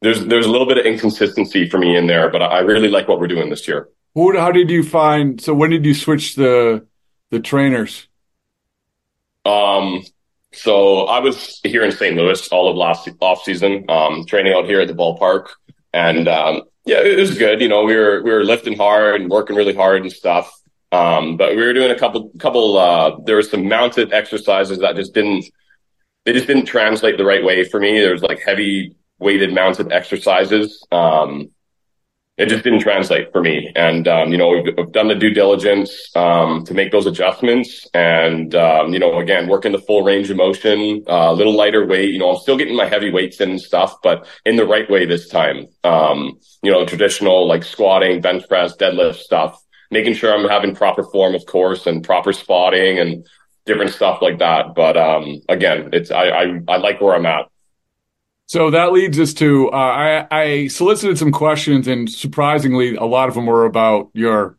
there's 0.00 0.24
there's 0.26 0.46
a 0.46 0.50
little 0.50 0.66
bit 0.66 0.78
of 0.78 0.86
inconsistency 0.86 1.68
for 1.68 1.78
me 1.78 1.96
in 1.96 2.06
there, 2.06 2.30
but 2.30 2.40
I 2.40 2.60
really 2.60 2.88
like 2.88 3.08
what 3.08 3.18
we're 3.20 3.26
doing 3.26 3.50
this 3.50 3.66
year. 3.66 3.88
Who, 4.14 4.36
how 4.38 4.52
did 4.52 4.70
you 4.70 4.82
find? 4.82 5.40
So 5.40 5.54
when 5.54 5.70
did 5.70 5.84
you 5.84 5.94
switch 5.94 6.36
the 6.36 6.86
the 7.30 7.40
trainers? 7.40 8.06
Um, 9.44 10.04
so 10.52 11.04
I 11.04 11.20
was 11.20 11.60
here 11.64 11.84
in 11.84 11.92
St. 11.92 12.16
Louis 12.16 12.48
all 12.48 12.70
of 12.70 12.76
last 12.76 13.08
off 13.20 13.42
season, 13.42 13.84
um, 13.88 14.24
training 14.26 14.54
out 14.54 14.66
here 14.66 14.80
at 14.80 14.88
the 14.88 14.94
ballpark, 14.94 15.48
and 15.92 16.28
um, 16.28 16.62
yeah, 16.84 17.00
it 17.00 17.18
was 17.18 17.36
good. 17.36 17.60
You 17.60 17.68
know, 17.68 17.84
we 17.84 17.96
were 17.96 18.22
we 18.22 18.30
were 18.30 18.44
lifting 18.44 18.76
hard 18.76 19.20
and 19.20 19.30
working 19.30 19.56
really 19.56 19.74
hard 19.74 20.02
and 20.02 20.12
stuff. 20.12 20.50
Um, 20.90 21.36
but 21.36 21.54
we 21.54 21.62
were 21.62 21.74
doing 21.74 21.90
a 21.90 21.98
couple 21.98 22.30
couple. 22.38 22.78
Uh, 22.78 23.16
there 23.24 23.36
were 23.36 23.42
some 23.42 23.68
mounted 23.68 24.12
exercises 24.12 24.78
that 24.78 24.96
just 24.96 25.12
didn't 25.14 25.44
they 26.24 26.32
just 26.32 26.46
didn't 26.46 26.66
translate 26.66 27.16
the 27.16 27.24
right 27.24 27.44
way 27.44 27.64
for 27.64 27.80
me. 27.80 28.00
There 28.00 28.12
was 28.12 28.22
like 28.22 28.40
heavy 28.40 28.94
weighted 29.18 29.52
mounted 29.52 29.92
exercises. 29.92 30.86
Um, 30.92 31.50
it 32.38 32.48
just 32.48 32.62
didn't 32.62 32.78
translate 32.78 33.32
for 33.32 33.42
me. 33.42 33.70
And, 33.74 34.06
um, 34.06 34.30
you 34.30 34.38
know, 34.38 34.48
we've, 34.48 34.74
we've, 34.76 34.92
done 34.92 35.08
the 35.08 35.16
due 35.16 35.34
diligence, 35.34 36.14
um, 36.14 36.64
to 36.64 36.72
make 36.72 36.92
those 36.92 37.06
adjustments 37.06 37.86
and, 37.92 38.54
um, 38.54 38.92
you 38.92 39.00
know, 39.00 39.18
again, 39.18 39.48
working 39.48 39.72
the 39.72 39.80
full 39.80 40.02
range 40.02 40.30
of 40.30 40.36
motion, 40.36 41.02
uh, 41.08 41.30
a 41.30 41.34
little 41.34 41.56
lighter 41.56 41.84
weight, 41.84 42.10
you 42.10 42.18
know, 42.18 42.30
I'm 42.30 42.38
still 42.38 42.56
getting 42.56 42.76
my 42.76 42.86
heavy 42.86 43.10
weights 43.10 43.40
in 43.40 43.50
and 43.50 43.60
stuff, 43.60 43.96
but 44.04 44.26
in 44.46 44.54
the 44.54 44.64
right 44.64 44.88
way 44.88 45.04
this 45.04 45.28
time. 45.28 45.66
Um, 45.82 46.38
you 46.62 46.70
know, 46.70 46.86
traditional 46.86 47.48
like 47.48 47.64
squatting, 47.64 48.20
bench 48.20 48.46
press, 48.48 48.76
deadlift 48.76 49.16
stuff, 49.16 49.60
making 49.90 50.14
sure 50.14 50.32
I'm 50.32 50.48
having 50.48 50.76
proper 50.76 51.02
form, 51.02 51.34
of 51.34 51.44
course, 51.44 51.86
and 51.88 52.04
proper 52.04 52.32
spotting 52.32 53.00
and 53.00 53.26
different 53.66 53.90
stuff 53.90 54.22
like 54.22 54.38
that. 54.38 54.76
But, 54.76 54.96
um, 54.96 55.42
again, 55.48 55.90
it's, 55.92 56.12
I, 56.12 56.28
I, 56.28 56.60
I 56.68 56.76
like 56.76 57.00
where 57.00 57.16
I'm 57.16 57.26
at. 57.26 57.46
So 58.48 58.70
that 58.70 58.92
leads 58.92 59.20
us 59.20 59.34
to 59.34 59.70
uh, 59.70 59.76
I, 59.76 60.26
I, 60.30 60.66
solicited 60.68 61.18
some 61.18 61.32
questions, 61.32 61.86
and 61.86 62.10
surprisingly, 62.10 62.96
a 62.96 63.04
lot 63.04 63.28
of 63.28 63.34
them 63.34 63.44
were 63.44 63.66
about 63.66 64.08
your 64.14 64.56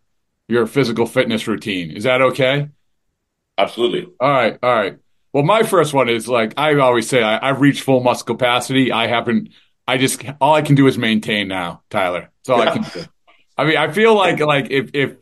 your 0.47 0.67
physical 0.67 1.07
fitness 1.07 1.47
routine. 1.47 1.89
Is 1.91 2.03
that 2.03 2.21
okay? 2.21 2.69
Absolutely. 3.57 4.07
All 4.19 4.29
right. 4.29 4.59
All 4.61 4.71
right. 4.71 4.99
Well, 5.33 5.43
my 5.43 5.63
first 5.63 5.95
one 5.95 6.07
is 6.07 6.27
like 6.27 6.53
I 6.55 6.75
always 6.75 7.09
say, 7.09 7.23
I, 7.23 7.47
have 7.47 7.61
reached 7.61 7.81
full 7.81 7.99
muscle 8.01 8.27
capacity. 8.27 8.91
I 8.91 9.07
haven't. 9.07 9.49
I 9.87 9.97
just 9.97 10.23
all 10.39 10.53
I 10.53 10.61
can 10.61 10.75
do 10.75 10.85
is 10.85 10.99
maintain 10.99 11.47
now, 11.47 11.81
Tyler. 11.89 12.29
That's 12.37 12.49
all 12.49 12.63
yeah. 12.63 12.69
I 12.69 12.77
can 12.77 12.83
do. 12.93 13.09
I 13.57 13.65
mean, 13.65 13.77
I 13.77 13.91
feel 13.91 14.13
like 14.13 14.39
like 14.39 14.69
if 14.69 14.91
if 14.93 15.15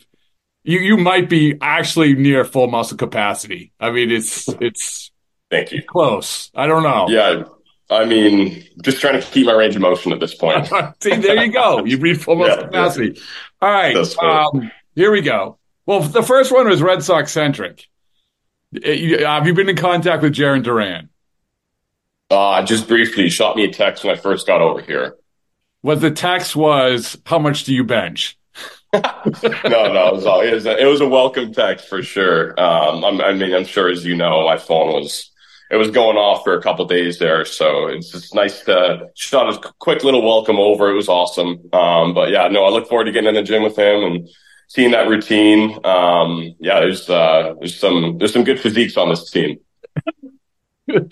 you 0.63 0.80
you 0.80 0.97
might 0.97 1.30
be 1.30 1.58
actually 1.62 2.15
near 2.15 2.43
full 2.43 2.67
muscle 2.67 2.97
capacity. 2.97 3.71
I 3.80 3.91
mean, 3.91 4.12
it's 4.12 4.49
it's. 4.60 5.10
Thank 5.49 5.71
you. 5.71 5.82
Close. 5.84 6.51
I 6.53 6.67
don't 6.67 6.84
know. 6.84 7.08
Yeah. 7.08 7.43
I 7.89 8.06
mean, 8.06 8.65
just 8.82 9.00
trying 9.00 9.19
to 9.19 9.26
keep 9.26 9.45
my 9.45 9.54
range 9.54 9.76
of 9.76 9.82
motion 9.82 10.12
at 10.12 10.19
this 10.19 10.36
point. 10.36 10.67
See, 11.02 11.15
there 11.15 11.43
you 11.43 11.52
go. 11.52 11.86
You 11.86 11.97
reach 11.97 12.17
full 12.17 12.36
muscle 12.36 12.58
yeah, 12.58 12.65
capacity. 12.65 13.13
Yeah. 13.15 13.21
All 13.62 13.71
right. 13.71 14.17
Um, 14.17 14.71
here 14.95 15.12
we 15.12 15.21
go. 15.21 15.58
Well, 15.86 16.02
the 16.02 16.23
first 16.23 16.52
one 16.52 16.67
was 16.67 16.82
Red 16.82 17.02
Sox 17.02 17.32
centric. 17.32 17.88
Uh, 18.76 18.89
have 19.26 19.47
you 19.47 19.54
been 19.54 19.69
in 19.69 19.78
contact 19.78 20.21
with 20.21 20.34
Jarren 20.34 20.63
Duran? 20.63 21.10
Uh, 22.30 22.62
just 22.63 22.89
briefly. 22.89 23.23
He 23.23 23.30
shot 23.30 23.56
me 23.56 23.63
a 23.63 23.71
text 23.71 24.04
when 24.04 24.13
I 24.13 24.19
first 24.19 24.47
got 24.47 24.62
over 24.62 24.82
here. 24.82 25.15
What 25.82 26.02
the 26.02 26.12
text 26.12 26.56
was, 26.56 27.17
how 27.26 27.39
much 27.39 27.63
do 27.63 27.73
you 27.73 27.86
bench? 27.86 28.38
no, 28.93 29.02
no, 29.04 30.08
it 30.08 30.13
was, 30.13 30.26
all, 30.26 30.41
it 30.41 30.54
was, 30.54 30.65
a, 30.65 30.78
it 30.78 30.86
was 30.86 31.00
a 31.00 31.08
welcome 31.08 31.54
text 31.54 31.88
for 31.88 32.04
sure. 32.04 32.60
Um, 32.60 33.06
I 33.06 33.32
mean, 33.34 33.54
I'm 33.54 33.65
sure 33.65 33.89
as 33.89 34.06
you 34.06 34.15
know, 34.15 34.45
my 34.45 34.58
phone 34.58 34.93
was 34.93 35.32
it 35.69 35.75
was 35.75 35.91
going 35.91 36.17
off 36.17 36.43
for 36.43 36.53
a 36.53 36.62
couple 36.62 36.86
days 36.86 37.19
there. 37.19 37.45
So 37.45 37.88
it's 37.88 38.12
just 38.12 38.34
nice 38.34 38.62
to 38.62 39.08
shot 39.15 39.53
a 39.53 39.73
quick 39.80 40.03
little 40.03 40.23
welcome 40.25 40.58
over. 40.58 40.89
It 40.89 40.95
was 40.95 41.10
awesome. 41.10 41.69
Um, 41.73 42.13
but 42.13 42.30
yeah, 42.30 42.47
no, 42.47 42.63
I 42.63 42.69
look 42.69 42.88
forward 42.88 43.06
to 43.06 43.12
getting 43.12 43.30
in 43.30 43.36
the 43.36 43.43
gym 43.43 43.63
with 43.63 43.77
him 43.77 44.03
and 44.03 44.30
seeing 44.67 44.91
that 44.91 45.10
routine. 45.10 45.80
Um, 45.84 46.56
yeah, 46.60 46.80
there's, 46.80 47.10
uh, 47.10 47.56
there's 47.60 47.77
some, 47.77 48.17
there's 48.17 48.34
some 48.34 48.43
good 48.43 48.60
physiques 48.60 48.97
on 48.97 49.10
this 49.10 49.30
team. 49.30 49.60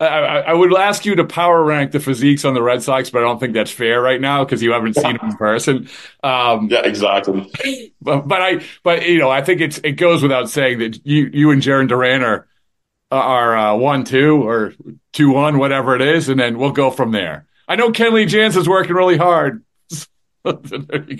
I, 0.00 0.06
I, 0.46 0.52
would 0.52 0.72
ask 0.76 1.04
you 1.04 1.16
to 1.16 1.24
power 1.24 1.62
rank 1.64 1.90
the 1.90 1.98
physiques 1.98 2.44
on 2.44 2.54
the 2.54 2.62
Red 2.62 2.84
Sox, 2.84 3.10
but 3.10 3.18
I 3.18 3.22
don't 3.22 3.40
think 3.40 3.54
that's 3.54 3.72
fair 3.72 4.00
right 4.00 4.20
now 4.20 4.44
because 4.44 4.62
you 4.62 4.70
haven't 4.70 4.94
seen 4.94 5.16
them 5.16 5.30
in 5.30 5.36
person. 5.36 5.88
Um, 6.22 6.68
yeah, 6.70 6.82
exactly. 6.84 7.50
But, 8.00 8.28
but 8.28 8.40
I, 8.40 8.60
but 8.84 9.08
you 9.08 9.18
know, 9.18 9.28
I 9.28 9.42
think 9.42 9.60
it's 9.60 9.78
it 9.78 9.92
goes 9.92 10.22
without 10.22 10.48
saying 10.48 10.78
that 10.78 11.04
you 11.04 11.28
you 11.32 11.50
and 11.50 11.60
Jarren 11.60 11.88
Duran 11.88 12.22
are 12.22 12.46
are 13.10 13.56
uh, 13.56 13.76
one 13.76 14.04
two 14.04 14.46
or 14.46 14.74
two 15.12 15.30
one, 15.30 15.58
whatever 15.58 15.94
it 15.94 16.02
is, 16.02 16.28
and 16.28 16.38
then 16.38 16.58
we'll 16.58 16.72
go 16.72 16.90
from 16.90 17.12
there. 17.12 17.46
I 17.66 17.76
know 17.76 17.90
Kenley 17.90 18.26
Jansen's 18.26 18.68
working 18.68 18.94
really 18.94 19.16
hard. 19.16 19.64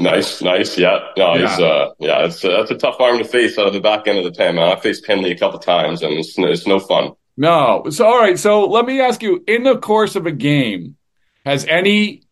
nice, 0.00 0.40
nice, 0.40 0.78
yeah, 0.78 1.00
no, 1.16 1.34
yeah. 1.34 1.48
he's 1.48 1.60
uh, 1.60 1.90
yeah, 1.98 2.24
it's 2.24 2.44
uh, 2.44 2.50
that's 2.50 2.70
a 2.70 2.76
tough 2.76 3.00
arm 3.00 3.18
to 3.18 3.24
face 3.24 3.58
out 3.58 3.66
of 3.66 3.72
the 3.72 3.80
back 3.80 4.06
end 4.06 4.18
of 4.18 4.24
the 4.24 4.32
pen. 4.32 4.54
Man. 4.54 4.76
I 4.76 4.80
faced 4.80 5.06
Kenley 5.06 5.32
a 5.32 5.38
couple 5.38 5.58
times, 5.58 6.02
and 6.02 6.12
it's 6.14 6.34
it's 6.38 6.66
no 6.66 6.78
fun. 6.78 7.12
No, 7.36 7.84
so 7.90 8.06
all 8.06 8.18
right, 8.18 8.38
so 8.38 8.66
let 8.66 8.86
me 8.86 9.00
ask 9.00 9.22
you: 9.22 9.42
in 9.46 9.64
the 9.64 9.76
course 9.76 10.16
of 10.16 10.26
a 10.26 10.32
game, 10.32 10.96
has 11.44 11.64
any 11.66 12.22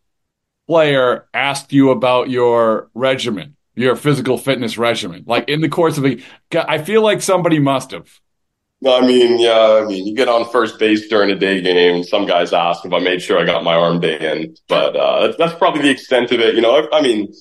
player 0.66 1.28
asked 1.34 1.72
you 1.72 1.90
about 1.90 2.30
your 2.30 2.90
regimen, 2.94 3.56
your 3.74 3.96
physical 3.96 4.38
fitness 4.38 4.78
regimen? 4.78 5.24
Like 5.26 5.48
in 5.48 5.60
the 5.60 5.68
course 5.68 5.98
of 5.98 6.06
a, 6.06 6.22
I 6.54 6.78
feel 6.78 7.02
like 7.02 7.20
somebody 7.20 7.58
must 7.58 7.90
have. 7.90 8.20
I 8.92 9.06
mean, 9.06 9.38
yeah, 9.40 9.80
I 9.82 9.86
mean, 9.86 10.06
you 10.06 10.14
get 10.14 10.28
on 10.28 10.48
first 10.50 10.78
base 10.78 11.08
during 11.08 11.30
a 11.30 11.34
day 11.34 11.60
game. 11.60 12.02
Some 12.04 12.26
guys 12.26 12.52
ask 12.52 12.84
if 12.84 12.92
I 12.92 12.98
made 13.00 13.22
sure 13.22 13.38
I 13.38 13.44
got 13.44 13.64
my 13.64 13.74
arm 13.74 14.00
day 14.00 14.18
in, 14.18 14.56
but 14.68 14.94
uh, 14.96 15.32
that's 15.38 15.54
probably 15.54 15.82
the 15.82 15.90
extent 15.90 16.30
of 16.32 16.40
it. 16.40 16.54
You 16.54 16.60
know, 16.60 16.76
I, 16.92 16.98
I 16.98 17.02
mean, 17.02 17.32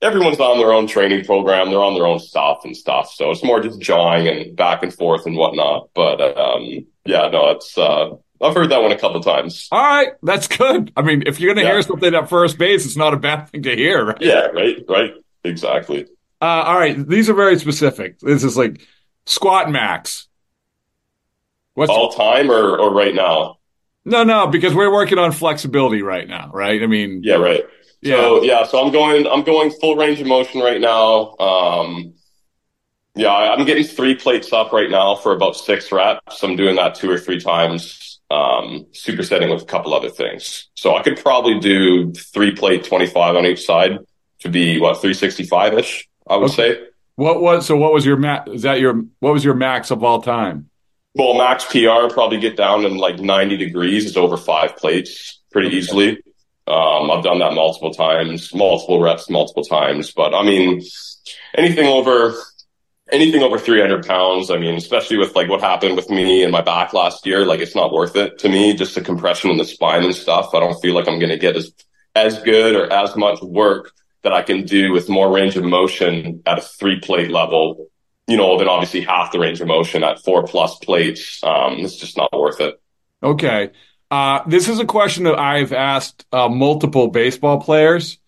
everyone's 0.00 0.40
on 0.40 0.58
their 0.58 0.72
own 0.72 0.86
training 0.86 1.24
program. 1.24 1.70
They're 1.70 1.82
on 1.82 1.94
their 1.94 2.06
own 2.06 2.18
stuff 2.18 2.60
and 2.64 2.76
stuff. 2.76 3.10
So 3.12 3.30
it's 3.30 3.44
more 3.44 3.60
just 3.60 3.80
jawing 3.80 4.26
and 4.28 4.56
back 4.56 4.82
and 4.82 4.92
forth 4.92 5.26
and 5.26 5.36
whatnot. 5.36 5.88
But 5.94 6.20
um, 6.36 6.86
yeah, 7.04 7.28
no, 7.28 7.50
it's 7.50 7.76
uh, 7.78 8.10
I've 8.40 8.54
heard 8.54 8.70
that 8.70 8.82
one 8.82 8.92
a 8.92 8.98
couple 8.98 9.20
times. 9.22 9.68
All 9.70 9.80
right, 9.80 10.12
that's 10.22 10.48
good. 10.48 10.92
I 10.96 11.02
mean, 11.02 11.22
if 11.26 11.38
you're 11.38 11.54
going 11.54 11.64
to 11.64 11.68
Yeah. 11.68 11.74
hear 11.74 11.82
something 11.82 12.14
at 12.14 12.28
first 12.28 12.58
base, 12.58 12.84
it's 12.84 12.96
not 12.96 13.14
a 13.14 13.16
bad 13.16 13.48
thing 13.50 13.62
to 13.62 13.76
hear, 13.76 14.04
right? 14.06 14.18
Yeah, 14.20 14.46
right, 14.46 14.76
right, 14.88 15.12
exactly. 15.44 16.06
Uh, 16.40 16.44
all 16.66 16.76
right, 16.76 17.08
these 17.08 17.30
are 17.30 17.34
very 17.34 17.56
specific. 17.58 18.18
This 18.18 18.42
is 18.42 18.56
like 18.56 18.84
squat 19.26 19.70
max. 19.70 20.26
What's 21.74 21.90
All 21.90 22.12
time 22.12 22.50
or 22.50 22.78
or 22.78 22.92
right 22.92 23.14
now? 23.14 23.58
no, 24.04 24.24
no, 24.24 24.46
because 24.48 24.74
we're 24.74 24.92
working 24.92 25.18
on 25.18 25.32
flexibility 25.32 26.02
right 26.02 26.28
now, 26.28 26.50
right? 26.52 26.82
I 26.82 26.86
mean, 26.86 27.20
Yeah, 27.24 27.36
right. 27.36 27.64
yeah, 28.02 28.16
So 28.16 28.42
yeah, 28.42 28.64
so 28.64 28.84
I'm 28.84 28.92
going 28.92 29.26
I'm 29.26 29.42
going 29.42 29.70
full 29.80 29.96
range 29.96 30.20
of 30.20 30.26
motion 30.26 30.60
right 30.60 30.80
now. 30.80 31.36
Um 31.38 32.14
yeah, 33.14 33.30
I'm 33.32 33.64
getting 33.66 33.84
three 33.84 34.14
plates 34.14 34.52
up 34.52 34.72
right 34.72 34.90
now 34.90 35.14
for 35.16 35.32
about 35.34 35.54
six 35.56 35.92
reps. 35.92 36.42
I'm 36.42 36.56
doing 36.56 36.76
that 36.76 36.94
two 36.94 37.10
or 37.10 37.18
three 37.18 37.38
times, 37.40 38.20
um, 38.30 38.86
supersetting 38.92 39.52
with 39.52 39.62
a 39.62 39.66
couple 39.66 39.92
other 39.92 40.08
things. 40.08 40.70
So 40.74 40.96
I 40.96 41.02
could 41.02 41.18
probably 41.18 41.60
do 41.60 42.12
three 42.12 42.52
plate 42.54 42.84
25 42.84 43.36
on 43.36 43.44
each 43.44 43.66
side 43.66 43.98
to 44.40 44.48
be 44.48 44.80
what 44.80 44.94
365 45.02 45.74
ish, 45.74 46.08
I 46.26 46.36
would 46.36 46.50
Okay. 46.50 46.74
say. 46.74 46.80
What 47.16 47.42
was 47.42 47.66
so? 47.66 47.76
What 47.76 47.92
was 47.92 48.06
your 48.06 48.16
max? 48.16 48.50
Is 48.50 48.62
that 48.62 48.80
your 48.80 49.02
what 49.20 49.34
was 49.34 49.44
your 49.44 49.54
max 49.54 49.90
of 49.90 50.02
all 50.02 50.22
time? 50.22 50.70
Well, 51.14 51.34
max 51.34 51.66
PR 51.66 52.08
probably 52.12 52.38
get 52.38 52.56
down 52.56 52.86
in 52.86 52.96
like 52.96 53.18
90 53.18 53.56
degrees. 53.58 54.06
It's 54.06 54.16
over 54.16 54.36
five 54.36 54.76
plates 54.76 55.40
pretty 55.50 55.76
easily. 55.76 56.22
Um, 56.66 57.10
I've 57.10 57.24
done 57.24 57.40
that 57.40 57.52
multiple 57.52 57.92
times, 57.92 58.54
multiple 58.54 59.00
reps, 59.00 59.28
multiple 59.28 59.64
times. 59.64 60.12
But 60.12 60.32
I 60.34 60.42
mean, 60.42 60.80
anything 61.54 61.86
over, 61.86 62.34
anything 63.10 63.42
over 63.42 63.58
300 63.58 64.06
pounds. 64.06 64.50
I 64.50 64.56
mean, 64.56 64.76
especially 64.76 65.18
with 65.18 65.36
like 65.36 65.48
what 65.48 65.60
happened 65.60 65.96
with 65.96 66.08
me 66.08 66.42
and 66.42 66.52
my 66.52 66.62
back 66.62 66.94
last 66.94 67.26
year, 67.26 67.44
like 67.44 67.60
it's 67.60 67.74
not 67.76 67.92
worth 67.92 68.16
it 68.16 68.38
to 68.38 68.48
me. 68.48 68.74
Just 68.74 68.94
the 68.94 69.02
compression 69.02 69.50
in 69.50 69.58
the 69.58 69.66
spine 69.66 70.04
and 70.04 70.14
stuff. 70.14 70.54
I 70.54 70.60
don't 70.60 70.80
feel 70.80 70.94
like 70.94 71.08
I'm 71.08 71.18
going 71.18 71.30
to 71.30 71.38
get 71.38 71.56
as, 71.56 71.72
as 72.14 72.38
good 72.42 72.74
or 72.74 72.90
as 72.90 73.14
much 73.16 73.42
work 73.42 73.92
that 74.22 74.32
I 74.32 74.40
can 74.40 74.64
do 74.64 74.92
with 74.92 75.10
more 75.10 75.30
range 75.30 75.56
of 75.56 75.64
motion 75.64 76.42
at 76.46 76.58
a 76.58 76.62
three 76.62 77.00
plate 77.00 77.30
level 77.30 77.88
you 78.26 78.36
know, 78.36 78.58
then 78.58 78.68
obviously 78.68 79.00
half 79.00 79.32
the 79.32 79.38
range 79.38 79.60
of 79.60 79.66
motion 79.66 80.04
at 80.04 80.22
four 80.22 80.44
plus 80.44 80.78
plates. 80.78 81.42
Um, 81.42 81.78
it's 81.80 81.96
just 81.96 82.16
not 82.16 82.32
worth 82.32 82.60
it. 82.60 82.80
Okay. 83.22 83.70
Uh, 84.10 84.42
this 84.46 84.68
is 84.68 84.78
a 84.78 84.84
question 84.84 85.24
that 85.24 85.38
I've 85.38 85.72
asked 85.72 86.26
uh, 86.32 86.48
multiple 86.48 87.08
baseball 87.08 87.60
players. 87.60 88.18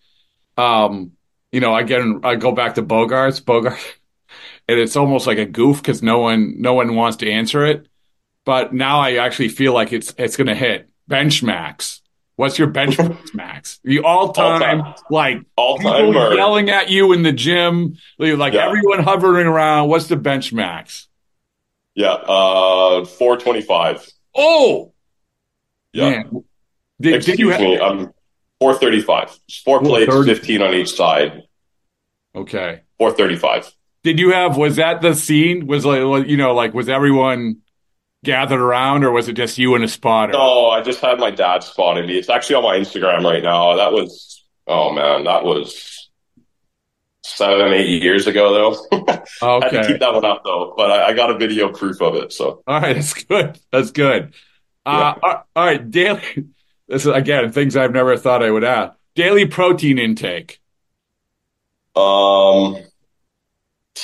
Um, 0.57 1.11
you 1.51 1.59
know, 1.59 1.75
again, 1.75 2.21
I 2.23 2.35
go 2.35 2.51
back 2.51 2.75
to 2.75 2.83
Bogaerts, 2.83 3.43
Bogart, 3.43 3.79
and 4.67 4.79
it's 4.79 4.95
almost 4.95 5.27
like 5.27 5.37
a 5.37 5.45
goof 5.45 5.77
because 5.77 6.01
no 6.01 6.19
one, 6.19 6.59
no 6.59 6.73
one 6.73 6.95
wants 6.95 7.17
to 7.17 7.31
answer 7.31 7.65
it. 7.65 7.87
But 8.45 8.73
now 8.73 8.99
I 8.99 9.15
actually 9.15 9.49
feel 9.49 9.73
like 9.73 9.91
it's 9.91 10.13
it's 10.17 10.37
going 10.37 10.47
to 10.47 10.55
hit 10.55 10.89
bench 11.07 11.41
max. 11.41 12.01
What's 12.37 12.59
your 12.59 12.67
bench 12.67 12.97
press 12.97 13.17
max? 13.33 13.79
The 13.83 13.99
all 14.01 14.33
time, 14.33 14.93
like 15.09 15.41
All 15.55 15.77
people 15.77 16.13
time 16.13 16.35
yelling 16.37 16.69
at 16.69 16.89
you 16.89 17.13
in 17.13 17.23
the 17.23 17.31
gym, 17.31 17.97
like 18.17 18.53
Yeah. 18.53 18.67
everyone 18.67 18.99
hovering 19.03 19.47
around. 19.47 19.89
What's 19.89 20.07
the 20.07 20.17
bench 20.17 20.51
max? 20.51 21.07
yeah, 21.93 22.09
uh, 22.11 23.05
four 23.05 23.37
twenty 23.37 23.61
five. 23.61 24.05
Oh, 24.35 24.91
Yeah, 25.93 26.09
man. 26.09 26.43
Did, 26.99 27.15
excuse 27.15 27.37
did 27.37 27.39
you 27.39 27.49
have, 27.51 27.61
me. 27.61 27.79
I'm 27.79 28.11
four 28.59 28.73
thirty 28.73 29.01
five. 29.01 29.31
Four 29.63 29.79
plates, 29.81 30.13
fifteen 30.25 30.61
on 30.61 30.73
each 30.73 30.93
side. 30.93 31.43
okay. 32.35 32.81
Four 32.99 33.11
thirty 33.13 33.37
five. 33.37 33.71
Did 34.03 34.19
you 34.19 34.31
have 34.33 34.57
was 34.57 34.75
that 34.75 35.01
the 35.01 35.15
scene? 35.15 35.67
Was 35.67 35.85
like 35.85 36.27
you 36.27 36.35
know 36.35 36.53
like 36.53 36.73
was 36.73 36.89
everyone 36.89 37.61
gathered 38.25 38.59
around 38.59 39.03
or 39.03 39.11
was 39.11 39.29
it 39.29 39.33
just 39.33 39.57
you 39.57 39.75
and 39.75 39.83
a 39.83 39.87
spotter? 39.87 40.33
No, 40.33 40.69
I 40.69 40.81
just 40.81 40.99
had 40.99 41.19
my 41.19 41.31
dad 41.31 41.63
spotting 41.63 42.07
me. 42.07 42.17
It's 42.17 42.29
actually 42.29 42.55
on 42.55 42.63
my 42.63 42.77
Instagram 42.77 43.23
right 43.23 43.43
now. 43.43 43.75
That 43.75 43.93
was 43.93 44.43
oh 44.67 44.91
man, 44.91 45.23
that 45.23 45.43
was 45.43 46.09
seven 47.23 47.73
eight 47.73 48.01
years 48.03 48.27
ago 48.27 48.53
though. 48.53 48.97
Okay. 48.97 49.21
I 49.41 49.59
had 49.61 49.69
to 49.71 49.87
keep 49.87 49.99
that 49.99 50.13
one 50.13 50.25
up 50.25 50.43
though, 50.43 50.73
but 50.75 50.91
I, 50.91 51.07
I 51.07 51.13
got 51.13 51.29
a 51.31 51.37
video 51.37 51.71
proof 51.71 52.01
of 52.01 52.15
it. 52.15 52.33
So 52.33 52.63
all 52.67 52.81
right, 52.81 52.93
that's 52.95 53.13
good. 53.13 53.59
That's 53.71 53.91
good. 53.91 54.33
Uh, 54.85 55.13
all 55.23 55.47
all 55.55 55.65
right, 55.65 55.89
daily. 55.89 56.21
This 56.87 57.03
is 57.03 57.11
again 57.11 57.51
things 57.51 57.75
I've 57.75 57.93
never 57.93 58.15
thought 58.15 58.43
I 58.43 58.51
would 58.51 58.63
ask. 58.63 58.95
Daily 59.15 59.47
protein 59.47 59.97
intake. 59.97 60.61
Um, 61.95 62.77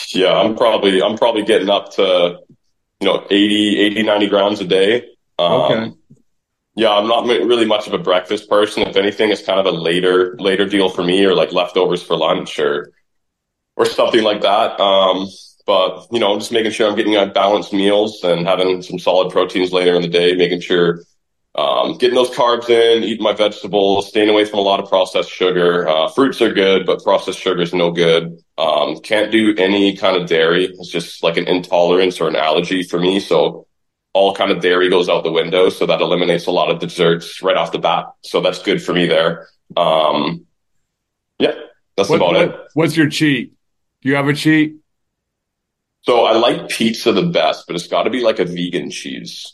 yeah, 0.09 0.33
I'm 0.33 0.55
probably 0.55 0.99
I'm 1.01 1.15
probably 1.15 1.43
getting 1.43 1.69
up 1.69 1.93
to 1.93 2.39
you 3.01 3.07
know 3.07 3.25
80, 3.29 3.79
80 3.79 4.03
90 4.03 4.29
grams 4.29 4.61
a 4.61 4.65
day. 4.65 5.07
Um, 5.39 5.51
Okay. 5.71 5.93
Yeah, 6.75 6.91
I'm 6.91 7.07
not 7.07 7.25
really 7.27 7.65
much 7.65 7.87
of 7.87 7.93
a 7.93 7.99
breakfast 7.99 8.49
person. 8.49 8.83
If 8.83 8.95
anything, 8.95 9.29
it's 9.29 9.43
kind 9.45 9.59
of 9.59 9.65
a 9.65 9.71
later 9.77 10.37
later 10.39 10.65
deal 10.65 10.89
for 10.89 11.03
me, 11.03 11.25
or 11.25 11.35
like 11.35 11.51
leftovers 11.51 12.01
for 12.01 12.15
lunch, 12.17 12.59
or 12.59 12.93
or 13.75 13.85
something 13.85 14.23
like 14.23 14.41
that. 14.41 14.79
Um, 14.79 15.27
but 15.67 16.07
you 16.11 16.19
know, 16.19 16.33
I'm 16.33 16.39
just 16.39 16.51
making 16.53 16.71
sure 16.71 16.89
I'm 16.89 16.95
getting 16.95 17.17
uh, 17.17 17.25
balanced 17.27 17.73
meals 17.73 18.23
and 18.23 18.47
having 18.47 18.81
some 18.81 18.99
solid 18.99 19.31
proteins 19.31 19.73
later 19.73 19.95
in 19.95 20.01
the 20.01 20.07
day, 20.07 20.35
making 20.35 20.61
sure 20.61 21.01
um, 21.55 21.97
getting 21.97 22.15
those 22.15 22.29
carbs 22.29 22.69
in, 22.69 23.03
eating 23.03 23.23
my 23.23 23.33
vegetables, 23.33 24.07
staying 24.07 24.29
away 24.29 24.45
from 24.45 24.59
a 24.59 24.61
lot 24.61 24.79
of 24.79 24.87
processed 24.87 25.29
sugar. 25.29 25.87
Uh, 25.87 26.07
fruits 26.09 26.41
are 26.41 26.53
good, 26.53 26.85
but 26.85 27.03
processed 27.03 27.39
sugar 27.39 27.61
is 27.61 27.73
no 27.73 27.91
good. 27.91 28.39
Um, 28.57 28.97
can't 28.99 29.31
do 29.31 29.53
any 29.57 29.97
kind 29.97 30.15
of 30.15 30.29
dairy. 30.29 30.65
It's 30.65 30.89
just 30.89 31.23
like 31.23 31.37
an 31.37 31.47
intolerance 31.47 32.21
or 32.21 32.29
an 32.29 32.35
allergy 32.37 32.83
for 32.83 32.99
me. 32.99 33.19
So 33.19 33.67
all 34.13 34.33
kind 34.33 34.51
of 34.51 34.61
dairy 34.61 34.89
goes 34.89 35.09
out 35.09 35.23
the 35.23 35.31
window. 35.31 35.69
So 35.69 35.85
that 35.87 35.99
eliminates 36.01 36.45
a 36.45 36.51
lot 36.51 36.69
of 36.71 36.79
desserts 36.79 37.41
right 37.41 37.57
off 37.57 37.71
the 37.73 37.79
bat. 37.79 38.05
So 38.23 38.39
that's 38.41 38.61
good 38.61 38.81
for 38.81 38.93
me 38.93 39.07
there. 39.07 39.47
Um, 39.75 40.45
yeah, 41.39 41.53
that's 41.97 42.09
What- 42.09 42.15
about 42.17 42.33
what- 42.33 42.41
it. 42.41 42.55
What's 42.75 42.95
your 42.95 43.09
cheat? 43.09 43.53
Do 44.01 44.09
you 44.09 44.15
have 44.15 44.27
a 44.27 44.33
cheat? 44.33 44.75
So 46.03 46.23
I 46.25 46.33
like 46.33 46.69
pizza 46.69 47.11
the 47.11 47.23
best, 47.23 47.67
but 47.67 47.75
it's 47.75 47.87
got 47.87 48.03
to 48.03 48.09
be 48.09 48.21
like 48.21 48.39
a 48.39 48.45
vegan 48.45 48.89
cheese. 48.89 49.53